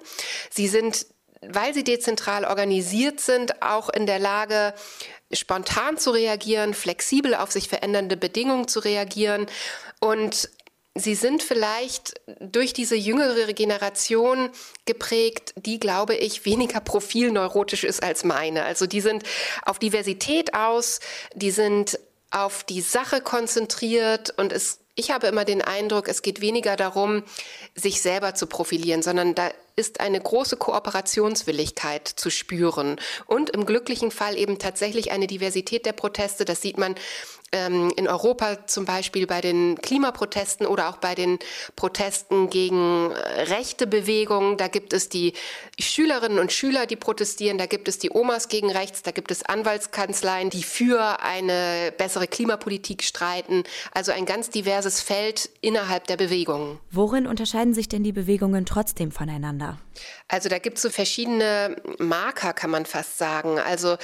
Sie 0.50 0.68
sind 0.68 1.06
weil 1.48 1.74
sie 1.74 1.84
dezentral 1.84 2.44
organisiert 2.44 3.20
sind, 3.20 3.62
auch 3.62 3.88
in 3.90 4.06
der 4.06 4.18
Lage, 4.18 4.74
spontan 5.32 5.98
zu 5.98 6.10
reagieren, 6.10 6.74
flexibel 6.74 7.34
auf 7.34 7.52
sich 7.52 7.68
verändernde 7.68 8.16
Bedingungen 8.16 8.68
zu 8.68 8.80
reagieren 8.80 9.46
und 10.00 10.48
Sie 10.96 11.14
sind 11.14 11.42
vielleicht 11.42 12.20
durch 12.40 12.72
diese 12.72 12.96
jüngere 12.96 13.52
Generation 13.52 14.50
geprägt, 14.86 15.52
die, 15.56 15.78
glaube 15.78 16.14
ich, 16.14 16.44
weniger 16.44 16.80
profilneurotisch 16.80 17.84
ist 17.84 18.02
als 18.02 18.24
meine. 18.24 18.64
Also 18.64 18.86
die 18.86 19.00
sind 19.00 19.22
auf 19.64 19.78
Diversität 19.78 20.54
aus, 20.54 21.00
die 21.34 21.50
sind 21.50 21.98
auf 22.30 22.64
die 22.64 22.80
Sache 22.80 23.20
konzentriert 23.20 24.34
und 24.36 24.52
es 24.52 24.80
ich 24.98 25.10
habe 25.10 25.26
immer 25.26 25.44
den 25.44 25.60
Eindruck, 25.60 26.08
es 26.08 26.22
geht 26.22 26.40
weniger 26.40 26.74
darum, 26.74 27.22
sich 27.74 28.00
selber 28.00 28.34
zu 28.34 28.46
profilieren, 28.46 29.02
sondern 29.02 29.34
da 29.34 29.50
ist 29.76 30.00
eine 30.00 30.18
große 30.18 30.56
Kooperationswilligkeit 30.56 32.08
zu 32.08 32.30
spüren 32.30 32.98
und 33.26 33.50
im 33.50 33.66
glücklichen 33.66 34.10
Fall 34.10 34.38
eben 34.38 34.58
tatsächlich 34.58 35.10
eine 35.10 35.26
Diversität 35.26 35.84
der 35.84 35.92
Proteste. 35.92 36.46
Das 36.46 36.62
sieht 36.62 36.78
man 36.78 36.94
in 37.52 38.08
Europa 38.08 38.66
zum 38.66 38.84
Beispiel 38.84 39.26
bei 39.26 39.40
den 39.40 39.76
Klimaprotesten 39.80 40.66
oder 40.66 40.88
auch 40.88 40.96
bei 40.96 41.14
den 41.14 41.38
Protesten 41.76 42.50
gegen 42.50 43.12
äh, 43.12 43.42
rechte 43.42 43.86
Bewegungen. 43.86 44.56
Da 44.56 44.68
gibt 44.68 44.92
es 44.92 45.08
die 45.08 45.32
Schülerinnen 45.78 46.38
und 46.38 46.52
Schüler, 46.52 46.86
die 46.86 46.96
protestieren, 46.96 47.56
da 47.56 47.66
gibt 47.66 47.86
es 47.88 47.98
die 47.98 48.10
Omas 48.10 48.48
gegen 48.48 48.70
rechts, 48.70 49.02
da 49.02 49.12
gibt 49.12 49.30
es 49.30 49.44
Anwaltskanzleien, 49.44 50.50
die 50.50 50.64
für 50.64 51.22
eine 51.22 51.94
bessere 51.96 52.26
Klimapolitik 52.26 53.04
streiten. 53.04 53.62
Also 53.92 54.12
ein 54.12 54.26
ganz 54.26 54.50
diverses 54.50 55.00
Feld 55.00 55.48
innerhalb 55.60 56.08
der 56.08 56.16
Bewegungen. 56.16 56.80
Worin 56.90 57.26
unterscheiden 57.26 57.74
sich 57.74 57.88
denn 57.88 58.02
die 58.02 58.12
Bewegungen 58.12 58.66
trotzdem 58.66 59.12
voneinander? 59.12 59.78
Also 60.28 60.48
da 60.48 60.58
gibt 60.58 60.76
es 60.76 60.82
so 60.82 60.90
verschiedene 60.90 61.76
Marker, 61.98 62.52
kann 62.52 62.70
man 62.70 62.86
fast 62.86 63.18
sagen. 63.18 63.58
Also 63.58 63.96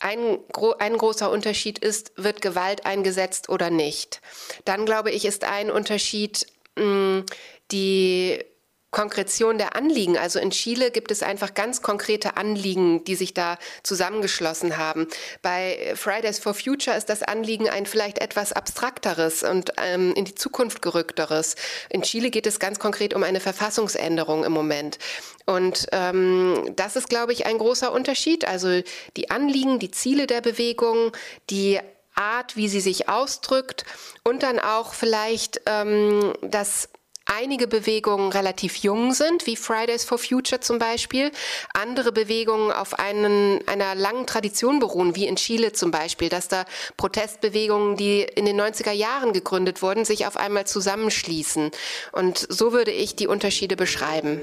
ein, 0.00 0.38
ein 0.78 0.98
großer 0.98 1.30
Unterschied 1.30 1.78
ist, 1.78 2.12
wird 2.16 2.42
Gewalt 2.42 2.86
eingesetzt 2.86 3.48
oder 3.48 3.70
nicht. 3.70 4.20
Dann 4.64 4.84
glaube 4.86 5.10
ich, 5.10 5.24
ist 5.24 5.44
ein 5.44 5.70
Unterschied 5.70 6.46
mh, 6.76 6.84
mm, 6.84 7.26
die 7.72 8.44
Konkretion 8.90 9.58
der 9.58 9.76
Anliegen. 9.76 10.16
Also 10.16 10.38
in 10.38 10.50
Chile 10.50 10.90
gibt 10.90 11.10
es 11.10 11.22
einfach 11.22 11.54
ganz 11.54 11.82
konkrete 11.82 12.36
Anliegen, 12.36 13.04
die 13.04 13.14
sich 13.14 13.34
da 13.34 13.58
zusammengeschlossen 13.82 14.78
haben. 14.78 15.08
Bei 15.42 15.92
Fridays 15.96 16.38
for 16.38 16.54
Future 16.54 16.96
ist 16.96 17.08
das 17.10 17.22
Anliegen 17.22 17.68
ein 17.68 17.84
vielleicht 17.84 18.18
etwas 18.18 18.52
abstrakteres 18.52 19.42
und 19.42 19.72
ähm, 19.76 20.14
in 20.14 20.24
die 20.24 20.34
Zukunft 20.34 20.82
gerückteres. 20.82 21.56
In 21.90 22.02
Chile 22.02 22.30
geht 22.30 22.46
es 22.46 22.58
ganz 22.58 22.78
konkret 22.78 23.12
um 23.12 23.22
eine 23.22 23.40
Verfassungsänderung 23.40 24.44
im 24.44 24.52
Moment. 24.52 24.98
Und 25.44 25.86
ähm, 25.92 26.72
das 26.76 26.96
ist, 26.96 27.08
glaube 27.08 27.32
ich, 27.32 27.44
ein 27.44 27.58
großer 27.58 27.92
Unterschied. 27.92 28.46
Also 28.46 28.80
die 29.16 29.30
Anliegen, 29.30 29.78
die 29.78 29.90
Ziele 29.90 30.26
der 30.26 30.40
Bewegung, 30.40 31.12
die 31.50 31.80
Art, 32.14 32.56
wie 32.56 32.68
sie 32.68 32.80
sich 32.80 33.08
ausdrückt 33.08 33.84
und 34.24 34.42
dann 34.42 34.58
auch 34.58 34.94
vielleicht 34.94 35.60
ähm, 35.66 36.32
das 36.40 36.88
einige 37.26 37.66
Bewegungen 37.66 38.32
relativ 38.32 38.76
jung 38.76 39.12
sind, 39.12 39.46
wie 39.46 39.56
Fridays 39.56 40.04
for 40.04 40.18
Future 40.18 40.60
zum 40.60 40.78
Beispiel, 40.78 41.30
andere 41.74 42.12
Bewegungen 42.12 42.72
auf 42.72 42.98
einen, 42.98 43.60
einer 43.66 43.94
langen 43.94 44.26
Tradition 44.26 44.78
beruhen, 44.78 45.16
wie 45.16 45.26
in 45.26 45.36
Chile 45.36 45.72
zum 45.72 45.90
Beispiel, 45.90 46.28
dass 46.28 46.48
da 46.48 46.64
Protestbewegungen, 46.96 47.96
die 47.96 48.22
in 48.22 48.44
den 48.44 48.60
90er 48.60 48.92
Jahren 48.92 49.32
gegründet 49.32 49.82
wurden, 49.82 50.04
sich 50.04 50.26
auf 50.26 50.36
einmal 50.36 50.66
zusammenschließen. 50.66 51.70
Und 52.12 52.38
so 52.38 52.72
würde 52.72 52.92
ich 52.92 53.16
die 53.16 53.26
Unterschiede 53.26 53.76
beschreiben. 53.76 54.40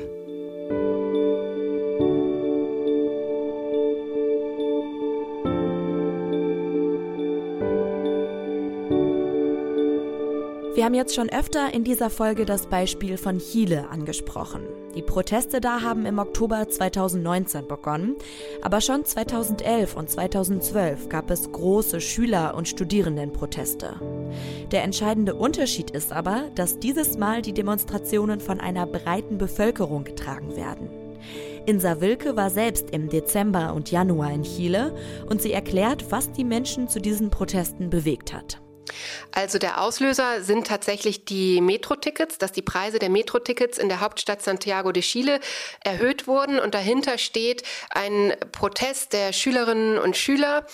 Wir 10.76 10.86
haben 10.86 10.96
jetzt 10.96 11.14
schon 11.14 11.30
öfter 11.30 11.72
in 11.72 11.84
dieser 11.84 12.10
Folge 12.10 12.46
das 12.46 12.66
Beispiel 12.66 13.18
von 13.18 13.38
Chile 13.38 13.90
angesprochen. 13.92 14.64
Die 14.96 15.04
Proteste 15.04 15.62
da 15.62 15.82
haben 15.82 16.08
im 16.08 16.18
Oktober 16.18 16.68
2019 16.68 17.68
begonnen, 17.68 18.16
aber 18.64 18.82
schon 18.82 19.06
2011 19.06 19.96
und 19.96 20.10
2012 20.10 21.10
gab 21.10 21.30
es 21.30 21.52
große 21.52 22.02
Schüler- 22.02 22.56
und 22.56 22.68
Studierendenproteste. 22.68 24.00
Der 24.72 24.84
entscheidende 24.84 25.36
Unterschied 25.36 25.92
ist 25.92 26.12
aber, 26.12 26.46
dass 26.56 26.80
dieses 26.80 27.20
Mal 27.20 27.44
die 27.44 27.54
Demonstrationen 27.54 28.40
von 28.40 28.60
einer 28.60 28.88
breiten 28.88 29.38
Bevölkerung 29.38 30.06
getragen 30.06 30.56
werden. 30.56 30.90
Insa 31.68 32.02
Wilke 32.02 32.36
war 32.36 32.50
selbst 32.50 32.90
im 32.90 33.10
Dezember 33.10 33.76
und 33.76 33.92
Januar 33.92 34.32
in 34.32 34.42
Chile 34.42 34.96
und 35.30 35.40
sie 35.40 35.54
erklärt, 35.54 36.06
was 36.10 36.32
die 36.32 36.44
Menschen 36.44 36.88
zu 36.88 37.00
diesen 37.00 37.30
Protesten 37.30 37.92
bewegt 37.92 38.34
hat. 38.34 38.63
Also 39.32 39.58
der 39.58 39.82
Auslöser 39.82 40.44
sind 40.44 40.68
tatsächlich 40.68 41.26
die 41.26 41.62
Metro-Tickets, 41.62 42.38
dass 42.38 42.52
die 42.52 42.62
Preise 42.62 43.00
der 43.00 43.10
Metro-Tickets 43.10 43.78
in 43.78 43.90
der 43.90 44.00
Hauptstadt 44.00 44.42
Santiago 44.42 44.92
de 44.92 45.04
Chile 45.04 45.40
erhöht 45.84 46.28
wurden. 46.28 46.60
Und 46.60 46.74
dahinter 46.74 47.18
steht 47.18 47.64
ein 47.90 48.34
Protest 48.52 49.14
der 49.14 49.34
Schülerinnen 49.34 49.98
und 49.98 50.18
Schüler 50.18 50.66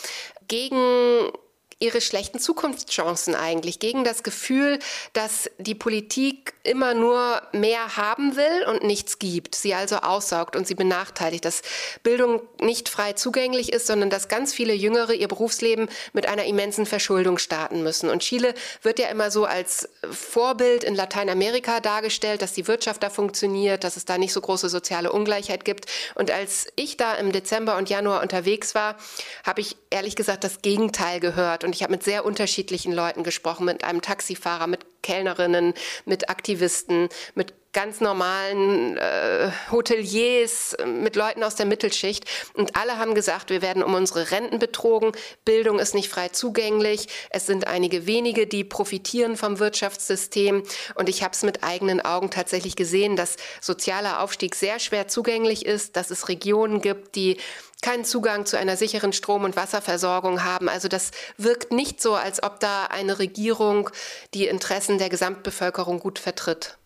gegen 0.47 1.31
ihre 1.79 2.01
schlechten 2.01 2.39
Zukunftschancen 2.39 3.36
eigentlich, 3.36 3.79
gegen 3.79 4.03
das 4.03 4.24
Gefühl, 4.24 4.79
dass 5.13 5.50
die 5.57 5.75
Politik 5.75 6.53
immer 6.63 6.93
nur 6.93 7.41
mehr 7.53 7.95
haben 7.95 8.36
will 8.36 8.65
und 8.67 8.83
nichts 8.83 9.17
gibt, 9.17 9.55
sie 9.55 9.74
also 9.74 9.98
aussaugt 9.98 10.57
und 10.57 10.67
sie 10.67 10.75
benachteiligt, 10.75 11.45
dass 11.45 11.62
Bildung 12.03 12.41
nicht 12.62 12.89
frei 12.89 13.13
zugänglich 13.13 13.71
ist, 13.71 13.88
sondern 13.88 14.09
dass 14.09 14.27
ganz 14.27 14.53
viele 14.53 14.74
Jüngere 14.74 15.13
ihr 15.13 15.29
Berufsleben 15.29 15.89
mit 16.12 16.27
einer 16.27 16.43
immensen 16.43 16.86
Verschuldung 16.86 17.38
starten 17.38 17.81
müssen. 17.81 18.09
Und 18.09 18.24
Chile 18.24 18.53
wird 18.81 19.00
ja 19.00 19.07
immer 19.07 19.31
so 19.31 19.45
als 19.45 19.88
Vorbild 20.12 20.83
in 20.83 20.95
Lateinamerika 20.95 21.79
dargestellt, 21.79 22.41
dass 22.41 22.53
die 22.53 22.67
Wirtschaft 22.67 23.03
da 23.03 23.09
funktioniert, 23.09 23.86
dass 23.86 23.95
es 23.95 24.03
da 24.03 24.17
nicht 24.17 24.33
so 24.33 24.41
große 24.41 24.67
soziale 24.67 25.13
Ungleichheit 25.13 25.63
gibt. 25.63 25.86
Und 26.15 26.29
als 26.29 26.67
ich 26.75 26.98
da 26.98 27.15
im 27.15 27.31
Dezember 27.31 27.77
und 27.77 27.89
Januar 27.89 28.21
unterwegs 28.21 28.75
war, 28.75 28.98
habe 29.45 29.62
ich 29.62 29.77
ehrlich 29.89 30.17
gesagt 30.17 30.43
das 30.43 30.62
Gegenteil 30.62 31.21
gehört. 31.21 31.63
Und 31.63 31.68
ich 31.73 31.83
habe 31.83 31.91
mit 31.91 32.03
sehr 32.03 32.25
unterschiedlichen 32.25 32.91
Leuten 32.91 33.23
gesprochen, 33.23 33.65
mit 33.65 33.83
einem 33.83 34.01
Taxifahrer, 34.01 34.67
mit 34.67 34.85
Kellnerinnen, 35.03 35.73
mit 36.05 36.29
Aktivisten, 36.29 37.09
mit 37.35 37.53
ganz 37.71 38.01
normalen 38.01 38.97
äh, 38.97 39.51
Hoteliers, 39.71 40.75
mit 40.85 41.15
Leuten 41.15 41.43
aus 41.43 41.55
der 41.55 41.65
Mittelschicht. 41.65 42.25
Und 42.53 42.75
alle 42.75 42.97
haben 42.97 43.13
gesagt, 43.13 43.49
wir 43.49 43.61
werden 43.61 43.83
um 43.83 43.93
unsere 43.93 44.31
Renten 44.31 44.59
betrogen, 44.59 45.11
Bildung 45.45 45.79
ist 45.79 45.93
nicht 45.93 46.09
frei 46.09 46.29
zugänglich, 46.29 47.07
es 47.29 47.45
sind 47.45 47.67
einige 47.67 48.07
wenige, 48.07 48.47
die 48.47 48.63
profitieren 48.63 49.38
vom 49.38 49.59
Wirtschaftssystem. 49.59 50.63
Und 50.95 51.09
ich 51.09 51.23
habe 51.23 51.33
es 51.33 51.43
mit 51.43 51.63
eigenen 51.63 52.01
Augen 52.01 52.31
tatsächlich 52.31 52.75
gesehen, 52.75 53.15
dass 53.15 53.35
sozialer 53.61 54.21
Aufstieg 54.21 54.55
sehr 54.55 54.79
schwer 54.79 55.07
zugänglich 55.07 55.65
ist, 55.65 55.95
dass 55.95 56.09
es 56.09 56.27
Regionen 56.27 56.81
gibt, 56.81 57.15
die 57.15 57.38
keinen 57.81 58.03
Zugang 58.03 58.45
zu 58.45 58.57
einer 58.57 58.75
sicheren 58.75 59.13
Strom- 59.13 59.43
und 59.43 59.55
Wasserversorgung 59.55 60.43
haben. 60.43 60.67
Also 60.67 60.88
das 60.88 61.11
wirkt 61.38 61.71
nicht 61.71 62.01
so, 62.01 62.15
als 62.15 62.43
ob 62.43 62.59
da 62.59 62.85
eine 62.85 63.19
Regierung 63.19 63.89
die 64.33 64.47
Interessen 64.47 64.97
der 64.97 65.09
Gesamtbevölkerung 65.09 65.99
gut 65.99 66.19
vertritt. 66.19 66.78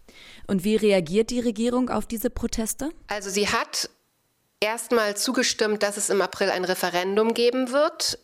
Und 0.47 0.63
wie 0.63 0.75
reagiert 0.75 1.29
die 1.29 1.39
Regierung 1.39 1.89
auf 1.89 2.05
diese 2.05 2.29
Proteste? 2.29 2.89
Also 3.07 3.29
sie 3.29 3.47
hat 3.47 3.89
erstmal 4.59 5.15
zugestimmt, 5.15 5.83
dass 5.83 5.97
es 5.97 6.09
im 6.09 6.21
April 6.21 6.49
ein 6.49 6.65
Referendum 6.65 7.33
geben 7.33 7.71
wird 7.71 8.19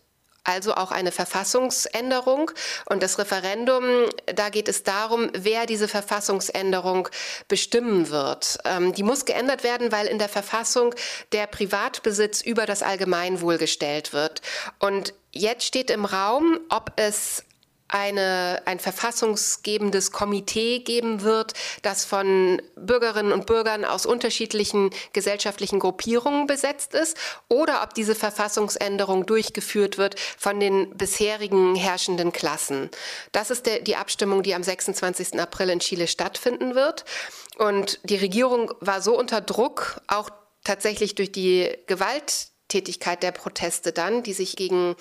also 0.49 0.73
auch 0.73 0.91
eine 0.91 1.11
Verfassungsänderung. 1.11 2.51
Und 2.85 3.03
das 3.03 3.19
Referendum, 3.19 4.05
da 4.25 4.49
geht 4.49 4.67
es 4.67 4.83
darum, 4.83 5.29
wer 5.33 5.65
diese 5.65 5.87
Verfassungsänderung 5.87 7.09
bestimmen 7.47 8.09
wird. 8.09 8.57
Ähm, 8.65 8.93
die 8.93 9.03
muss 9.03 9.25
geändert 9.25 9.63
werden, 9.63 9.91
weil 9.91 10.07
in 10.07 10.17
der 10.17 10.29
Verfassung 10.29 10.95
der 11.31 11.47
Privatbesitz 11.47 12.41
über 12.41 12.65
das 12.65 12.81
Allgemeinwohl 12.81 13.57
gestellt 13.57 14.13
wird. 14.13 14.41
Und 14.79 15.13
jetzt 15.31 15.65
steht 15.65 15.91
im 15.91 16.05
Raum, 16.05 16.59
ob 16.69 16.93
es 16.95 17.43
eine, 17.89 18.61
ein 18.65 18.79
verfassungsgebendes 18.79 20.11
Komitee 20.11 20.79
geben 20.79 21.23
wird, 21.23 21.53
das 21.81 22.05
von 22.05 22.61
Bürgerinnen 22.75 23.33
und 23.33 23.45
Bürgern 23.45 23.83
aus 23.83 24.05
unterschiedlichen 24.05 24.91
gesellschaftlichen 25.11 25.79
Gruppierungen 25.79 26.47
besetzt 26.47 26.93
ist, 26.93 27.17
oder 27.49 27.83
ob 27.83 27.93
diese 27.93 28.15
Verfassungsänderung 28.15 29.25
durchgeführt 29.25 29.97
wird 29.97 30.19
von 30.19 30.59
den 30.59 30.95
bisherigen 30.95 31.75
herrschenden 31.75 32.31
Klassen. 32.31 32.89
Das 33.31 33.49
ist 33.49 33.65
der, 33.65 33.81
die 33.81 33.95
Abstimmung, 33.95 34.43
die 34.43 34.55
am 34.55 34.63
26. 34.63 35.39
April 35.39 35.69
in 35.69 35.79
Chile 35.79 36.07
stattfinden 36.07 36.75
wird. 36.75 37.05
Und 37.57 37.99
die 38.03 38.15
Regierung 38.15 38.71
war 38.79 39.01
so 39.01 39.17
unter 39.17 39.41
Druck, 39.41 40.01
auch 40.07 40.29
tatsächlich 40.63 41.15
durch 41.15 41.31
die 41.31 41.69
Gewalt 41.87 42.49
Tätigkeit 42.69 43.21
der 43.21 43.31
Proteste 43.31 43.91
dann, 43.91 44.23
die 44.23 44.33
sich 44.33 44.55
gegen 44.55 44.95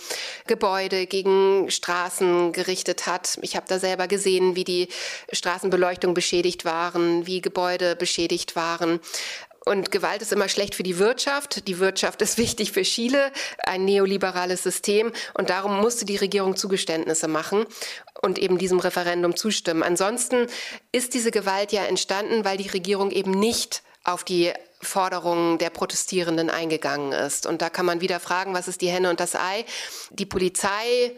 Gebäude, 0.49 1.07
gegen 1.07 1.71
Straßen 1.71 2.53
gerichtet 2.53 3.07
hat. 3.07 3.39
Ich 3.43 3.55
habe 3.55 3.67
da 3.69 3.79
selber 3.79 4.09
gesehen, 4.09 4.57
wie 4.57 4.65
die 4.65 4.89
Straßenbeleuchtung 5.33 6.15
beschädigt 6.15 6.65
waren, 6.65 7.27
wie 7.27 7.41
Gebäude 7.41 7.95
beschädigt 7.95 8.57
waren. 8.57 8.99
Und 9.69 9.91
Gewalt 9.91 10.23
ist 10.23 10.33
immer 10.33 10.49
schlecht 10.49 10.75
für 10.75 10.83
die 10.83 10.99
Wirtschaft. 10.99 11.69
Die 11.69 11.79
Wirtschaft 11.79 12.23
ist 12.23 12.39
wichtig 12.39 12.73
für 12.73 12.83
Chile, 12.83 13.31
ein 13.59 13.85
neoliberales 13.85 14.63
System. 14.63 15.13
Und 15.35 15.51
darum 15.51 15.79
musste 15.81 16.07
die 16.07 16.17
Regierung 16.17 16.57
Zugeständnisse 16.57 17.29
machen 17.29 17.67
und 18.23 18.39
eben 18.39 18.57
diesem 18.57 18.81
Referendum 18.81 19.37
zustimmen. 19.37 19.83
Ansonsten 19.83 20.47
ist 20.91 21.13
diese 21.13 21.31
Gewalt 21.31 21.73
ja 21.73 21.85
entstanden, 21.85 22.47
weil 22.47 22.57
die 22.57 22.69
Regierung 22.69 23.11
eben 23.11 23.33
nicht 23.33 23.83
auf 24.05 24.25
die 24.25 24.53
Forderungen 24.81 25.59
der 25.59 25.71
Protestierenden 25.71 26.51
eingegangen 26.51 27.13
ist. 27.13 27.47
Und 27.47 27.63
da 27.63 27.71
kann 27.71 27.87
man 27.87 28.01
wieder 28.01 28.21
fragen, 28.21 28.55
was 28.55 28.69
ist 28.69 28.81
die 28.81 28.89
Henne 28.89 29.11
und 29.11 29.21
das 29.21 29.35
Ei? 29.35 29.65
Die 30.11 30.27
Polizei 30.27 31.13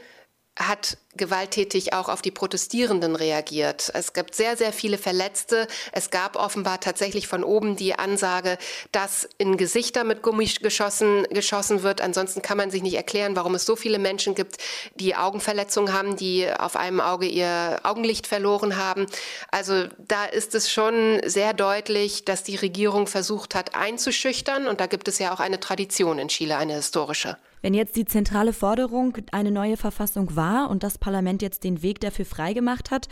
hat 0.57 0.99
gewalttätig 1.17 1.93
auch 1.93 2.09
auf 2.09 2.23
die 2.23 2.31
Protestierenden 2.31 3.17
reagiert. 3.17 3.91
Es 3.95 4.13
gibt 4.13 4.35
sehr, 4.35 4.57
sehr 4.57 4.73
viele 4.73 4.97
Verletzte. 4.97 5.67
Es 5.93 6.11
gab 6.11 6.37
offenbar 6.37 6.81
tatsächlich 6.81 7.27
von 7.27 7.43
oben 7.43 7.77
die 7.77 7.95
Ansage, 7.95 8.59
dass 8.93 9.29
in 9.39 9.57
Gesichter 9.57 10.05
mit 10.05 10.23
Gummi 10.23 10.47
geschossen, 10.61 11.25
geschossen 11.31 11.83
wird. 11.83 12.01
Ansonsten 12.01 12.43
kann 12.43 12.57
man 12.57 12.71
sich 12.71 12.83
nicht 12.83 12.95
erklären, 12.95 13.37
warum 13.37 13.55
es 13.55 13.67
so 13.67 13.75
viele 13.75 13.99
Menschen 13.99 14.35
gibt, 14.35 14.59
die 14.95 15.17
Augenverletzungen 15.17 15.93
haben, 15.93 16.17
die 16.17 16.49
auf 16.51 16.77
einem 16.77 17.01
Auge 17.01 17.27
ihr 17.27 17.81
Augenlicht 17.83 18.27
verloren 18.27 18.77
haben. 18.77 19.07
Also 19.51 19.87
da 19.99 20.27
ist 20.27 20.55
es 20.55 20.71
schon 20.71 21.21
sehr 21.25 21.55
deutlich, 21.55 22.25
dass 22.25 22.45
die 22.45 22.57
Regierung 22.57 23.07
versucht 23.07 23.55
hat 23.55 23.75
einzuschüchtern. 23.75 24.69
Und 24.69 24.81
da 24.81 24.87
gibt 24.87 25.09
es 25.09 25.19
ja 25.19 25.35
auch 25.35 25.41
eine 25.41 25.59
Tradition 25.59 26.19
in 26.19 26.29
Chile, 26.29 26.57
eine 26.57 26.75
historische. 26.75 27.37
Wenn 27.63 27.75
jetzt 27.75 27.97
die 27.97 28.05
zentrale 28.05 28.53
Forderung 28.53 29.17
eine 29.33 29.51
neue 29.51 29.77
Verfassung 29.77 30.35
war 30.37 30.71
und 30.71 30.83
das 30.83 30.99
Parlament 30.99 31.43
jetzt 31.43 31.65
den 31.65 31.83
Weg 31.83 32.01
dafür 32.01 32.25
freigemacht 32.25 32.91
hat, 32.91 33.09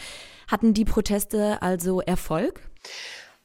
hatten 0.49 0.75
die 0.75 0.85
Proteste 0.85 1.61
also 1.61 2.01
Erfolg? 2.01 2.63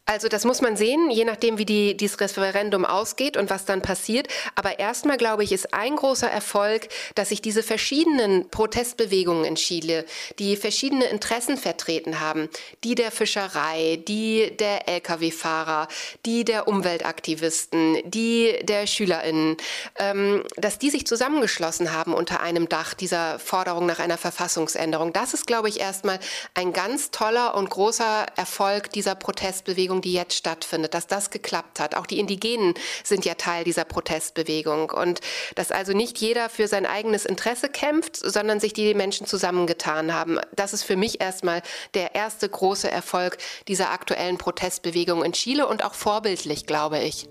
Also 0.05 0.27
das 0.27 0.43
muss 0.43 0.59
man 0.59 0.75
sehen, 0.75 1.09
je 1.09 1.23
nachdem, 1.23 1.57
wie 1.57 1.65
die, 1.65 1.95
dieses 1.95 2.19
Referendum 2.19 2.83
ausgeht 2.83 3.37
und 3.37 3.49
was 3.49 3.63
dann 3.63 3.81
passiert. 3.81 4.27
Aber 4.55 4.77
erstmal, 4.77 5.15
glaube 5.15 5.45
ich, 5.45 5.53
ist 5.53 5.73
ein 5.73 5.95
großer 5.95 6.29
Erfolg, 6.29 6.89
dass 7.15 7.29
sich 7.29 7.41
diese 7.41 7.63
verschiedenen 7.63 8.49
Protestbewegungen 8.49 9.45
in 9.45 9.55
Chile, 9.55 10.05
die 10.39 10.57
verschiedene 10.57 11.05
Interessen 11.05 11.55
vertreten 11.55 12.19
haben, 12.19 12.49
die 12.83 12.95
der 12.95 13.11
Fischerei, 13.11 14.03
die 14.05 14.51
der 14.57 14.89
Lkw-Fahrer, 14.89 15.87
die 16.25 16.43
der 16.43 16.67
Umweltaktivisten, 16.67 17.99
die 18.03 18.59
der 18.63 18.87
Schülerinnen, 18.87 19.55
ähm, 19.99 20.43
dass 20.57 20.79
die 20.79 20.89
sich 20.89 21.07
zusammengeschlossen 21.07 21.93
haben 21.93 22.13
unter 22.13 22.41
einem 22.41 22.67
Dach 22.67 22.93
dieser 22.93 23.39
Forderung 23.39 23.85
nach 23.85 23.99
einer 23.99 24.17
Verfassungsänderung. 24.17 25.13
Das 25.13 25.33
ist, 25.33 25.47
glaube 25.47 25.69
ich, 25.69 25.79
erstmal 25.79 26.19
ein 26.55 26.73
ganz 26.73 27.09
toller 27.11 27.55
und 27.55 27.69
großer 27.69 28.25
Erfolg 28.35 28.89
dieser 28.91 29.15
Protestbewegung 29.15 29.92
Protestbewegung, 29.93 30.01
die 30.01 30.13
jetzt 30.13 30.35
stattfindet, 30.35 30.93
dass 30.93 31.07
das 31.07 31.29
geklappt 31.29 31.79
hat. 31.79 31.95
Auch 31.95 32.05
die 32.05 32.19
Indigenen 32.19 32.73
sind 33.03 33.25
ja 33.25 33.35
Teil 33.35 33.63
dieser 33.63 33.85
Protestbewegung 33.85 34.89
und 34.89 35.19
dass 35.55 35.71
also 35.71 35.93
nicht 35.93 36.17
jeder 36.19 36.49
für 36.49 36.67
sein 36.67 36.85
eigenes 36.85 37.25
Interesse 37.25 37.69
kämpft, 37.69 38.17
sondern 38.17 38.59
sich 38.59 38.73
die 38.73 38.93
Menschen 38.93 39.27
zusammengetan 39.27 40.13
haben. 40.13 40.39
Das 40.55 40.73
ist 40.73 40.83
für 40.83 40.95
mich 40.95 41.21
erstmal 41.21 41.61
der 41.93 42.15
erste 42.15 42.49
große 42.49 42.89
Erfolg 42.89 43.37
dieser 43.67 43.91
aktuellen 43.91 44.37
Protestbewegung 44.37 45.23
in 45.23 45.33
Chile 45.33 45.67
und 45.67 45.83
auch 45.83 45.93
vorbildlich, 45.93 46.65
glaube 46.65 46.99
ich. 46.99 47.27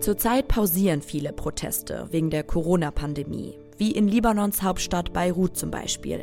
Zurzeit 0.00 0.48
pausieren 0.48 1.02
viele 1.02 1.32
Proteste 1.32 2.06
wegen 2.10 2.30
der 2.30 2.44
Corona-Pandemie 2.44 3.65
wie 3.78 3.92
in 3.92 4.08
Libanons 4.08 4.62
Hauptstadt 4.62 5.12
Beirut 5.12 5.56
zum 5.56 5.70
Beispiel. 5.70 6.20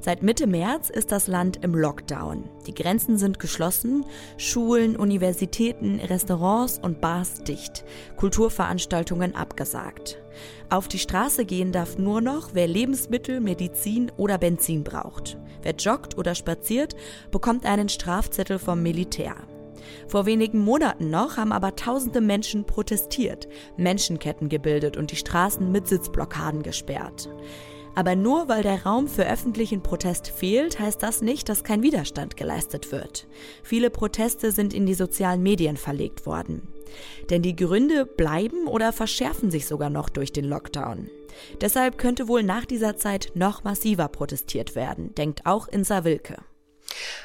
Seit 0.00 0.22
Mitte 0.22 0.46
März 0.46 0.90
ist 0.90 1.12
das 1.12 1.26
Land 1.26 1.62
im 1.62 1.74
Lockdown. 1.74 2.44
Die 2.66 2.74
Grenzen 2.74 3.18
sind 3.18 3.38
geschlossen, 3.38 4.04
Schulen, 4.36 4.96
Universitäten, 4.96 6.00
Restaurants 6.00 6.78
und 6.78 7.00
Bars 7.00 7.42
dicht, 7.44 7.84
Kulturveranstaltungen 8.16 9.34
abgesagt. 9.34 10.18
Auf 10.70 10.88
die 10.88 10.98
Straße 10.98 11.44
gehen 11.44 11.72
darf 11.72 11.98
nur 11.98 12.20
noch, 12.20 12.50
wer 12.52 12.66
Lebensmittel, 12.66 13.40
Medizin 13.40 14.10
oder 14.16 14.38
Benzin 14.38 14.84
braucht. 14.84 15.36
Wer 15.62 15.74
joggt 15.74 16.16
oder 16.18 16.34
spaziert, 16.34 16.94
bekommt 17.30 17.66
einen 17.66 17.88
Strafzettel 17.88 18.58
vom 18.58 18.82
Militär. 18.82 19.36
Vor 20.08 20.26
wenigen 20.26 20.60
Monaten 20.60 21.10
noch 21.10 21.36
haben 21.36 21.52
aber 21.52 21.76
tausende 21.76 22.20
Menschen 22.20 22.64
protestiert, 22.64 23.48
Menschenketten 23.76 24.48
gebildet 24.48 24.96
und 24.96 25.10
die 25.10 25.16
Straßen 25.16 25.70
mit 25.70 25.88
Sitzblockaden 25.88 26.62
gesperrt. 26.62 27.28
Aber 27.96 28.14
nur 28.14 28.48
weil 28.48 28.62
der 28.62 28.82
Raum 28.84 29.08
für 29.08 29.26
öffentlichen 29.26 29.82
Protest 29.82 30.28
fehlt, 30.28 30.78
heißt 30.78 31.02
das 31.02 31.22
nicht, 31.22 31.48
dass 31.48 31.64
kein 31.64 31.82
Widerstand 31.82 32.36
geleistet 32.36 32.92
wird. 32.92 33.26
Viele 33.62 33.88
Proteste 33.88 34.52
sind 34.52 34.74
in 34.74 34.84
die 34.84 34.94
sozialen 34.94 35.42
Medien 35.42 35.78
verlegt 35.78 36.26
worden. 36.26 36.68
Denn 37.30 37.40
die 37.40 37.56
Gründe 37.56 38.04
bleiben 38.04 38.66
oder 38.66 38.92
verschärfen 38.92 39.50
sich 39.50 39.66
sogar 39.66 39.88
noch 39.88 40.10
durch 40.10 40.30
den 40.30 40.44
Lockdown. 40.44 41.08
Deshalb 41.62 41.96
könnte 41.96 42.28
wohl 42.28 42.42
nach 42.42 42.66
dieser 42.66 42.96
Zeit 42.98 43.32
noch 43.34 43.64
massiver 43.64 44.08
protestiert 44.08 44.74
werden, 44.74 45.14
denkt 45.14 45.46
auch 45.46 45.66
Insa 45.66 46.04
Wilke. 46.04 46.36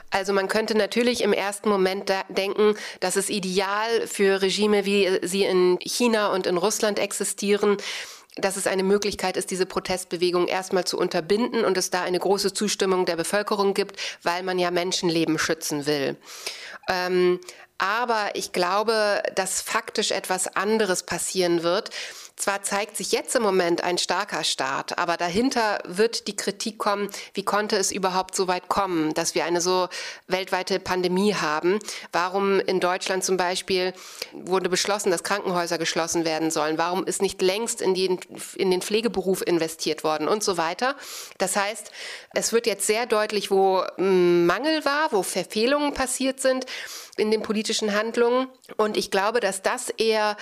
Also 0.09 0.33
man 0.33 0.47
könnte 0.47 0.75
natürlich 0.75 1.23
im 1.23 1.33
ersten 1.33 1.69
Moment 1.69 2.11
denken, 2.29 2.75
dass 2.99 3.15
es 3.15 3.29
ideal 3.29 4.07
für 4.07 4.41
Regime, 4.41 4.85
wie 4.85 5.19
sie 5.23 5.43
in 5.43 5.79
China 5.79 6.33
und 6.33 6.47
in 6.47 6.57
Russland 6.57 6.99
existieren, 6.99 7.77
dass 8.35 8.55
es 8.55 8.67
eine 8.67 8.83
Möglichkeit 8.83 9.35
ist, 9.35 9.51
diese 9.51 9.65
Protestbewegung 9.65 10.47
erstmal 10.47 10.85
zu 10.85 10.97
unterbinden 10.97 11.65
und 11.65 11.77
es 11.77 11.89
da 11.89 12.01
eine 12.01 12.19
große 12.19 12.53
Zustimmung 12.53 13.05
der 13.05 13.17
Bevölkerung 13.17 13.73
gibt, 13.73 13.97
weil 14.23 14.43
man 14.43 14.57
ja 14.57 14.71
Menschenleben 14.71 15.37
schützen 15.37 15.85
will. 15.85 16.15
Ähm, 16.89 17.39
aber 17.81 18.35
ich 18.35 18.53
glaube, 18.53 19.23
dass 19.33 19.59
faktisch 19.59 20.11
etwas 20.11 20.55
anderes 20.55 21.01
passieren 21.01 21.63
wird. 21.63 21.89
Zwar 22.35 22.61
zeigt 22.63 22.95
sich 22.97 23.11
jetzt 23.11 23.35
im 23.35 23.43
Moment 23.43 23.83
ein 23.83 23.97
starker 23.97 24.43
Staat, 24.43 24.97
aber 24.97 25.17
dahinter 25.17 25.79
wird 25.85 26.27
die 26.27 26.35
Kritik 26.35 26.77
kommen, 26.77 27.09
wie 27.33 27.43
konnte 27.43 27.77
es 27.77 27.91
überhaupt 27.91 28.35
so 28.35 28.47
weit 28.47 28.67
kommen, 28.67 29.13
dass 29.15 29.35
wir 29.35 29.45
eine 29.45 29.61
so 29.61 29.89
weltweite 30.27 30.79
Pandemie 30.79 31.35
haben? 31.35 31.79
Warum 32.11 32.59
in 32.59 32.79
Deutschland 32.79 33.23
zum 33.23 33.37
Beispiel 33.37 33.93
wurde 34.31 34.69
beschlossen, 34.69 35.11
dass 35.11 35.23
Krankenhäuser 35.23 35.77
geschlossen 35.77 36.23
werden 36.23 36.51
sollen? 36.51 36.77
Warum 36.77 37.05
ist 37.05 37.21
nicht 37.21 37.41
längst 37.41 37.81
in 37.81 37.93
den, 37.95 38.19
in 38.55 38.71
den 38.71 38.81
Pflegeberuf 38.81 39.41
investiert 39.45 40.03
worden 40.03 40.27
und 40.27 40.43
so 40.43 40.57
weiter? 40.57 40.95
Das 41.39 41.55
heißt, 41.55 41.91
es 42.33 42.53
wird 42.53 42.67
jetzt 42.67 42.85
sehr 42.85 43.07
deutlich, 43.07 43.51
wo 43.51 43.83
Mangel 43.97 44.85
war, 44.85 45.11
wo 45.11 45.23
Verfehlungen 45.23 45.93
passiert 45.93 46.39
sind 46.39 46.65
in 47.17 47.31
den 47.31 47.41
politischen 47.41 47.93
Handlungen. 47.93 48.47
Und 48.77 48.97
ich 48.97 49.11
glaube, 49.11 49.39
dass 49.39 49.61
das 49.61 49.89
eher 49.89 50.37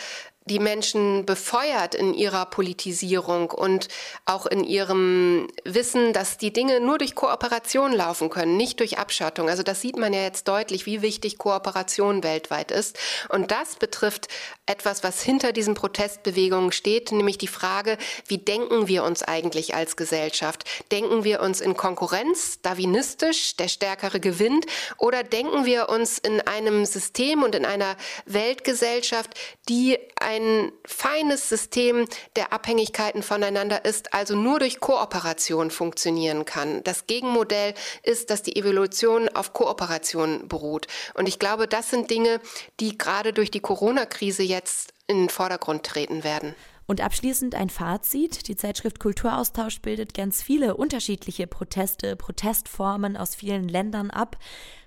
die 0.50 0.60
Menschen 0.60 1.26
befeuert 1.26 1.96
in 1.96 2.14
ihrer 2.14 2.46
Politisierung 2.46 3.52
und 3.52 3.88
auch 4.26 4.46
in 4.46 4.64
ihrem 4.64 5.48
Wissen, 5.64 6.12
dass 6.14 6.38
die 6.38 6.52
Dinge 6.52 6.80
nur 6.80 6.98
durch 6.98 7.16
Kooperation 7.16 7.94
laufen 7.94 8.30
können, 8.30 8.58
nicht 8.58 8.80
durch 8.80 8.98
Abschottung. 8.98 9.50
Also 9.50 9.64
das 9.64 9.82
sieht 9.82 9.98
man 9.98 10.14
ja 10.14 10.22
jetzt 10.22 10.48
deutlich, 10.48 10.86
wie 10.86 11.02
wichtig 11.02 11.38
Kooperation 11.38 12.24
weltweit 12.24 12.72
ist. 12.72 12.98
Und 13.30 13.52
das 13.52 13.76
betrifft 13.76 14.28
etwas, 14.66 15.04
was 15.04 15.22
hinter 15.22 15.52
diesen 15.52 15.76
Protestbewegungen 15.76 16.72
steht, 16.72 17.12
nämlich 17.12 17.38
die 17.38 17.48
Frage, 17.48 17.98
wie 18.28 18.38
denken 18.38 18.88
wir 18.88 19.04
uns 19.04 19.24
eigentlich 19.24 19.76
als 19.76 19.96
Gesellschaft? 19.96 20.64
Denken 20.92 21.24
wir 21.24 21.42
uns 21.42 21.62
in 21.62 21.78
Konkurrenz, 21.78 22.62
darwinistisch, 22.62 23.56
der 23.56 23.68
Stärkere 23.68 24.20
gewinnt, 24.20 24.66
oder 24.98 25.24
denken 25.24 25.66
wir 25.66 25.90
uns 25.90 26.18
in 26.18 26.42
einem 26.42 26.86
System 26.86 27.44
und 27.44 27.56
in 27.56 27.66
einer 27.66 27.96
Weltgesellschaft, 28.26 29.32
die 29.68 29.98
ein 30.20 30.39
ein 30.40 30.72
feines 30.86 31.50
System 31.50 32.06
der 32.36 32.54
Abhängigkeiten 32.54 33.22
voneinander 33.22 33.86
ist, 33.86 34.14
also 34.14 34.36
nur 34.36 34.60
durch 34.60 34.80
Kooperation 34.80 35.70
funktionieren 35.70 36.46
kann. 36.46 36.84
Das 36.84 37.06
Gegenmodell 37.06 37.74
ist, 38.04 38.30
dass 38.30 38.42
die 38.42 38.56
Evolution 38.56 39.30
auf 39.30 39.54
Kooperation 39.54 40.48
beruht. 40.48 40.88
Und 41.14 41.28
ich 41.28 41.38
glaube, 41.40 41.68
das 41.68 41.90
sind 41.90 42.10
Dinge, 42.10 42.40
die 42.80 42.98
gerade 42.98 43.34
durch 43.34 43.52
die 43.52 43.60
Corona-Krise 43.60 44.44
jetzt 44.44 44.94
in 45.08 45.18
den 45.18 45.30
Vordergrund 45.30 45.86
treten 45.86 46.24
werden. 46.24 46.56
Und 46.88 47.02
abschließend 47.02 47.54
ein 47.54 47.70
Fazit. 47.70 48.48
Die 48.48 48.56
Zeitschrift 48.56 49.00
Kulturaustausch 49.00 49.80
bildet 49.82 50.16
ganz 50.16 50.42
viele 50.42 50.76
unterschiedliche 50.76 51.46
Proteste, 51.46 52.16
Protestformen 52.16 53.16
aus 53.16 53.36
vielen 53.36 53.68
Ländern 53.68 54.10
ab. 54.10 54.38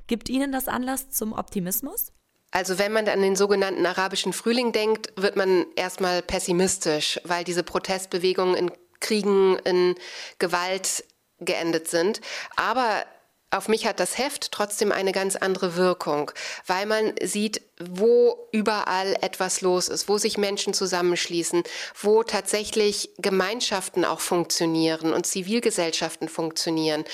Gibt 0.09 0.29
Ihnen 0.29 0.51
das 0.51 0.67
Anlass 0.67 1.11
zum 1.11 1.33
Optimismus? 1.33 2.13
Also 2.53 2.79
wenn 2.79 2.93
man 2.93 3.09
an 3.09 3.23
den 3.23 3.35
sogenannten 3.35 3.85
arabischen 3.87 4.33
Frühling 4.33 4.73
denkt, 4.73 5.13
wird 5.17 5.37
man 5.37 5.67
erstmal 5.75 6.23
pessimistisch, 6.23 7.19
weil 7.25 7.45
diese 7.45 7.63
Protestbewegungen 7.63 8.55
in 8.55 8.71
Kriegen, 9.01 9.59
in 9.65 9.97
Gewalt 10.39 11.05
geendet 11.41 11.89
sind. 11.89 12.21
Aber 12.55 13.05
auf 13.53 13.69
mich 13.69 13.87
hat 13.87 14.01
das 14.01 14.17
Heft 14.17 14.51
trotzdem 14.51 14.93
eine 14.93 15.13
ganz 15.13 15.37
andere 15.37 15.77
Wirkung, 15.77 16.31
weil 16.67 16.87
man 16.87 17.13
sieht, 17.23 17.61
wo 17.79 18.49
überall 18.51 19.15
etwas 19.21 19.61
los 19.61 19.89
ist, 19.89 20.09
wo 20.09 20.17
sich 20.17 20.39
Menschen 20.39 20.73
zusammenschließen, 20.73 21.63
wo 22.01 22.23
tatsächlich 22.23 23.11
Gemeinschaften 23.19 24.05
auch 24.05 24.21
funktionieren 24.21 25.13
und 25.13 25.27
Zivilgesellschaften 25.27 26.29
funktionieren. 26.29 27.05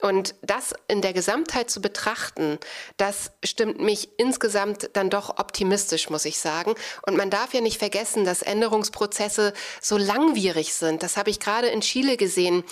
Und 0.00 0.34
das 0.42 0.74
in 0.88 1.00
der 1.00 1.12
Gesamtheit 1.12 1.70
zu 1.70 1.80
betrachten, 1.80 2.58
das 2.96 3.30
stimmt 3.44 3.80
mich 3.80 4.08
insgesamt 4.18 4.90
dann 4.94 5.10
doch 5.10 5.38
optimistisch, 5.38 6.10
muss 6.10 6.24
ich 6.24 6.38
sagen. 6.38 6.74
Und 7.06 7.16
man 7.16 7.30
darf 7.30 7.54
ja 7.54 7.60
nicht 7.60 7.78
vergessen, 7.78 8.24
dass 8.24 8.42
Änderungsprozesse 8.42 9.52
so 9.80 9.96
langwierig 9.96 10.74
sind. 10.74 11.02
Das 11.02 11.16
habe 11.16 11.30
ich 11.30 11.40
gerade 11.40 11.68
in 11.68 11.80
Chile 11.80 12.16
gesehen, 12.16 12.64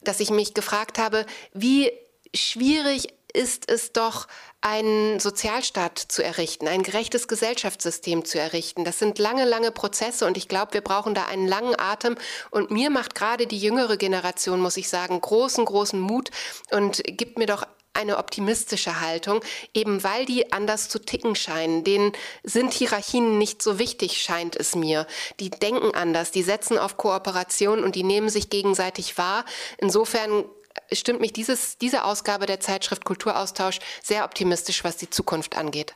dass 0.00 0.20
ich 0.20 0.30
mich 0.30 0.54
gefragt 0.54 0.98
habe, 0.98 1.26
wie 1.52 1.92
schwierig 2.34 3.08
ist 3.32 3.70
es 3.70 3.92
doch, 3.92 4.26
einen 4.60 5.20
Sozialstaat 5.20 5.98
zu 5.98 6.22
errichten, 6.22 6.68
ein 6.68 6.82
gerechtes 6.82 7.28
Gesellschaftssystem 7.28 8.24
zu 8.24 8.38
errichten. 8.38 8.84
Das 8.84 8.98
sind 8.98 9.18
lange, 9.18 9.44
lange 9.44 9.70
Prozesse 9.70 10.26
und 10.26 10.36
ich 10.36 10.48
glaube, 10.48 10.74
wir 10.74 10.82
brauchen 10.82 11.14
da 11.14 11.26
einen 11.26 11.46
langen 11.46 11.78
Atem. 11.78 12.16
Und 12.50 12.70
mir 12.70 12.90
macht 12.90 13.14
gerade 13.14 13.46
die 13.46 13.58
jüngere 13.58 13.96
Generation, 13.96 14.60
muss 14.60 14.76
ich 14.76 14.88
sagen, 14.88 15.20
großen, 15.20 15.64
großen 15.64 15.98
Mut 15.98 16.30
und 16.70 17.02
gibt 17.04 17.38
mir 17.38 17.46
doch 17.46 17.66
eine 17.92 18.18
optimistische 18.18 19.00
Haltung, 19.00 19.40
eben 19.74 20.04
weil 20.04 20.24
die 20.24 20.52
anders 20.52 20.88
zu 20.88 20.98
ticken 21.00 21.34
scheinen. 21.34 21.82
Denen 21.82 22.12
sind 22.44 22.72
Hierarchien 22.72 23.38
nicht 23.38 23.62
so 23.62 23.78
wichtig, 23.78 24.22
scheint 24.22 24.56
es 24.56 24.74
mir. 24.74 25.06
Die 25.40 25.50
denken 25.50 25.94
anders, 25.94 26.30
die 26.30 26.42
setzen 26.42 26.78
auf 26.78 26.96
Kooperation 26.96 27.82
und 27.82 27.96
die 27.96 28.04
nehmen 28.04 28.28
sich 28.28 28.48
gegenseitig 28.48 29.18
wahr. 29.18 29.44
Insofern 29.78 30.44
stimmt 30.92 31.20
mich 31.20 31.32
dieses, 31.32 31.78
diese 31.78 32.04
Ausgabe 32.04 32.46
der 32.46 32.60
Zeitschrift 32.60 33.04
Kulturaustausch 33.04 33.78
sehr 34.02 34.24
optimistisch, 34.24 34.84
was 34.84 34.96
die 34.96 35.10
Zukunft 35.10 35.56
angeht. 35.56 35.94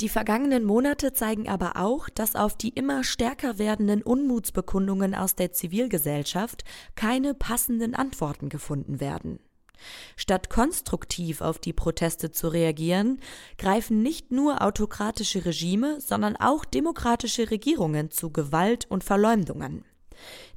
Die 0.00 0.08
vergangenen 0.08 0.64
Monate 0.64 1.12
zeigen 1.12 1.48
aber 1.48 1.76
auch, 1.76 2.08
dass 2.08 2.34
auf 2.34 2.56
die 2.56 2.70
immer 2.70 3.04
stärker 3.04 3.58
werdenden 3.58 4.02
Unmutsbekundungen 4.02 5.14
aus 5.14 5.36
der 5.36 5.52
Zivilgesellschaft 5.52 6.64
keine 6.96 7.32
passenden 7.32 7.94
Antworten 7.94 8.48
gefunden 8.48 8.98
werden. 8.98 9.38
Statt 10.16 10.50
konstruktiv 10.50 11.40
auf 11.40 11.58
die 11.58 11.72
Proteste 11.72 12.32
zu 12.32 12.48
reagieren, 12.48 13.20
greifen 13.58 14.02
nicht 14.02 14.32
nur 14.32 14.62
autokratische 14.62 15.44
Regime, 15.44 16.00
sondern 16.00 16.36
auch 16.36 16.64
demokratische 16.64 17.50
Regierungen 17.50 18.10
zu 18.10 18.30
Gewalt 18.30 18.86
und 18.90 19.04
Verleumdungen. 19.04 19.84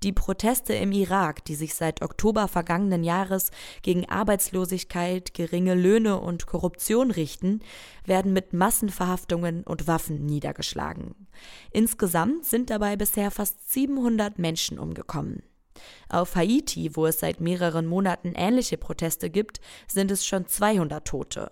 Die 0.03 0.13
Proteste 0.13 0.73
im 0.73 0.91
Irak, 0.91 1.45
die 1.45 1.55
sich 1.55 1.75
seit 1.75 2.01
Oktober 2.01 2.47
vergangenen 2.47 3.03
Jahres 3.03 3.51
gegen 3.81 4.07
Arbeitslosigkeit, 4.07 5.33
geringe 5.33 5.75
Löhne 5.75 6.19
und 6.19 6.45
Korruption 6.45 7.11
richten, 7.11 7.61
werden 8.05 8.33
mit 8.33 8.53
Massenverhaftungen 8.53 9.63
und 9.63 9.87
Waffen 9.87 10.25
niedergeschlagen. 10.25 11.27
Insgesamt 11.71 12.45
sind 12.45 12.69
dabei 12.69 12.95
bisher 12.95 13.31
fast 13.31 13.71
700 13.71 14.39
Menschen 14.39 14.79
umgekommen. 14.79 15.43
Auf 16.09 16.35
Haiti, 16.35 16.95
wo 16.95 17.05
es 17.05 17.19
seit 17.19 17.41
mehreren 17.41 17.85
Monaten 17.85 18.33
ähnliche 18.35 18.77
Proteste 18.77 19.29
gibt, 19.29 19.59
sind 19.87 20.11
es 20.11 20.25
schon 20.25 20.47
200 20.47 21.05
Tote. 21.05 21.49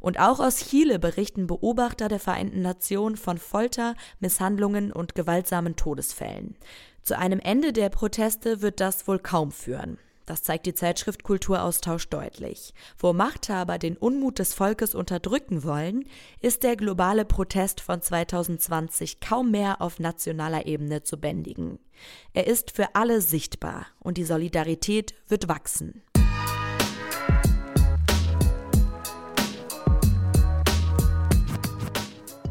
Und 0.00 0.18
auch 0.18 0.40
aus 0.40 0.68
Chile 0.68 0.98
berichten 0.98 1.46
Beobachter 1.46 2.08
der 2.08 2.20
Vereinten 2.20 2.62
Nationen 2.62 3.16
von 3.16 3.38
Folter, 3.38 3.94
Misshandlungen 4.20 4.92
und 4.92 5.14
gewaltsamen 5.14 5.76
Todesfällen. 5.76 6.56
Zu 7.02 7.18
einem 7.18 7.40
Ende 7.40 7.72
der 7.72 7.88
Proteste 7.88 8.60
wird 8.60 8.80
das 8.80 9.08
wohl 9.08 9.18
kaum 9.18 9.50
führen. 9.50 9.98
Das 10.28 10.42
zeigt 10.42 10.66
die 10.66 10.74
Zeitschrift 10.74 11.22
Kulturaustausch 11.22 12.10
deutlich. 12.10 12.74
Wo 12.98 13.14
Machthaber 13.14 13.78
den 13.78 13.96
Unmut 13.96 14.38
des 14.38 14.52
Volkes 14.52 14.94
unterdrücken 14.94 15.64
wollen, 15.64 16.04
ist 16.42 16.64
der 16.64 16.76
globale 16.76 17.24
Protest 17.24 17.80
von 17.80 18.02
2020 18.02 19.20
kaum 19.20 19.50
mehr 19.50 19.80
auf 19.80 19.98
nationaler 20.00 20.66
Ebene 20.66 21.02
zu 21.02 21.16
bändigen. 21.16 21.78
Er 22.34 22.46
ist 22.46 22.72
für 22.72 22.94
alle 22.94 23.22
sichtbar 23.22 23.86
und 24.00 24.18
die 24.18 24.26
Solidarität 24.26 25.14
wird 25.28 25.48
wachsen. 25.48 26.02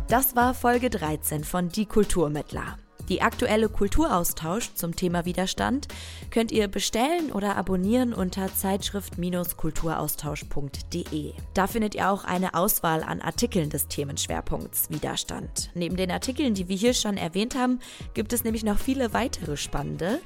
Das 0.07 0.37
war 0.37 0.53
Folge 0.53 0.89
13 0.89 1.43
von 1.43 1.67
Die 1.67 1.85
Kulturmittler. 1.85 2.77
Die 3.09 3.21
aktuelle 3.21 3.67
Kulturaustausch 3.69 4.73
zum 4.73 4.93
Thema 4.93 5.23
Widerstand 5.23 5.87
könnt 6.29 6.51
ihr 6.51 6.67
bestellen 6.67 7.31
oder 7.31 7.55
abonnieren 7.55 8.13
unter 8.13 8.53
zeitschrift-kulturaustausch.de. 8.53 11.31
Da 11.53 11.67
findet 11.67 11.95
ihr 11.95 12.11
auch 12.11 12.25
eine 12.25 12.53
Auswahl 12.53 13.03
an 13.03 13.21
Artikeln 13.21 13.69
des 13.69 13.87
Themenschwerpunkts 13.87 14.89
Widerstand. 14.89 15.71
Neben 15.73 15.95
den 15.95 16.11
Artikeln, 16.11 16.53
die 16.53 16.67
wir 16.67 16.75
hier 16.75 16.93
schon 16.93 17.15
erwähnt 17.15 17.55
haben, 17.55 17.79
gibt 18.13 18.33
es 18.33 18.43
nämlich 18.43 18.65
noch 18.65 18.77
viele 18.77 19.13
weitere 19.13 19.55
spannende. 19.55 20.19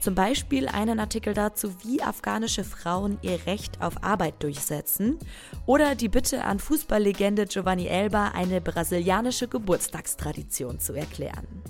Zum 0.00 0.14
Beispiel 0.14 0.68
einen 0.68 1.00
Artikel 1.00 1.34
dazu, 1.34 1.74
wie 1.82 2.02
afghanische 2.02 2.62
Frauen 2.62 3.18
ihr 3.22 3.46
Recht 3.46 3.82
auf 3.82 4.04
Arbeit 4.04 4.44
durchsetzen 4.44 5.18
oder 5.66 5.96
die 5.96 6.08
Bitte 6.08 6.44
an 6.44 6.60
Fußballlegende 6.60 7.46
Giovanni 7.46 7.88
Elba, 7.88 8.28
eine 8.28 8.60
brasilianische 8.60 9.48
Geburtstagstradition 9.48 10.78
zu 10.78 10.92
erklären. 10.92 11.64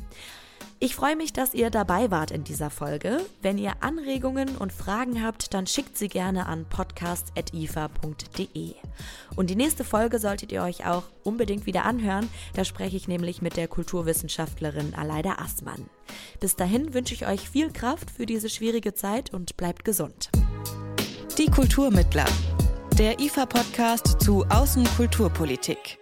Ich 0.80 0.94
freue 0.94 1.16
mich, 1.16 1.32
dass 1.32 1.54
ihr 1.54 1.70
dabei 1.70 2.12
wart 2.12 2.30
in 2.30 2.44
dieser 2.44 2.70
Folge. 2.70 3.20
Wenn 3.42 3.58
ihr 3.58 3.72
Anregungen 3.80 4.56
und 4.56 4.72
Fragen 4.72 5.24
habt, 5.24 5.52
dann 5.52 5.66
schickt 5.66 5.98
sie 5.98 6.06
gerne 6.06 6.46
an 6.46 6.66
podcast.ifa.de. 6.66 8.74
Und 9.34 9.50
die 9.50 9.56
nächste 9.56 9.82
Folge 9.82 10.20
solltet 10.20 10.52
ihr 10.52 10.62
euch 10.62 10.86
auch 10.86 11.02
unbedingt 11.24 11.66
wieder 11.66 11.84
anhören. 11.84 12.28
Da 12.54 12.64
spreche 12.64 12.96
ich 12.96 13.08
nämlich 13.08 13.42
mit 13.42 13.56
der 13.56 13.66
Kulturwissenschaftlerin 13.66 14.94
Aleida 14.94 15.38
Assmann. 15.38 15.90
Bis 16.38 16.54
dahin 16.54 16.94
wünsche 16.94 17.14
ich 17.14 17.26
euch 17.26 17.50
viel 17.50 17.72
Kraft 17.72 18.12
für 18.12 18.24
diese 18.24 18.48
schwierige 18.48 18.94
Zeit 18.94 19.34
und 19.34 19.56
bleibt 19.56 19.84
gesund. 19.84 20.30
Die 21.38 21.46
Kulturmittler. 21.46 22.26
Der 22.98 23.18
IFA-Podcast 23.18 24.22
zu 24.22 24.46
Außenkulturpolitik. 24.48 25.98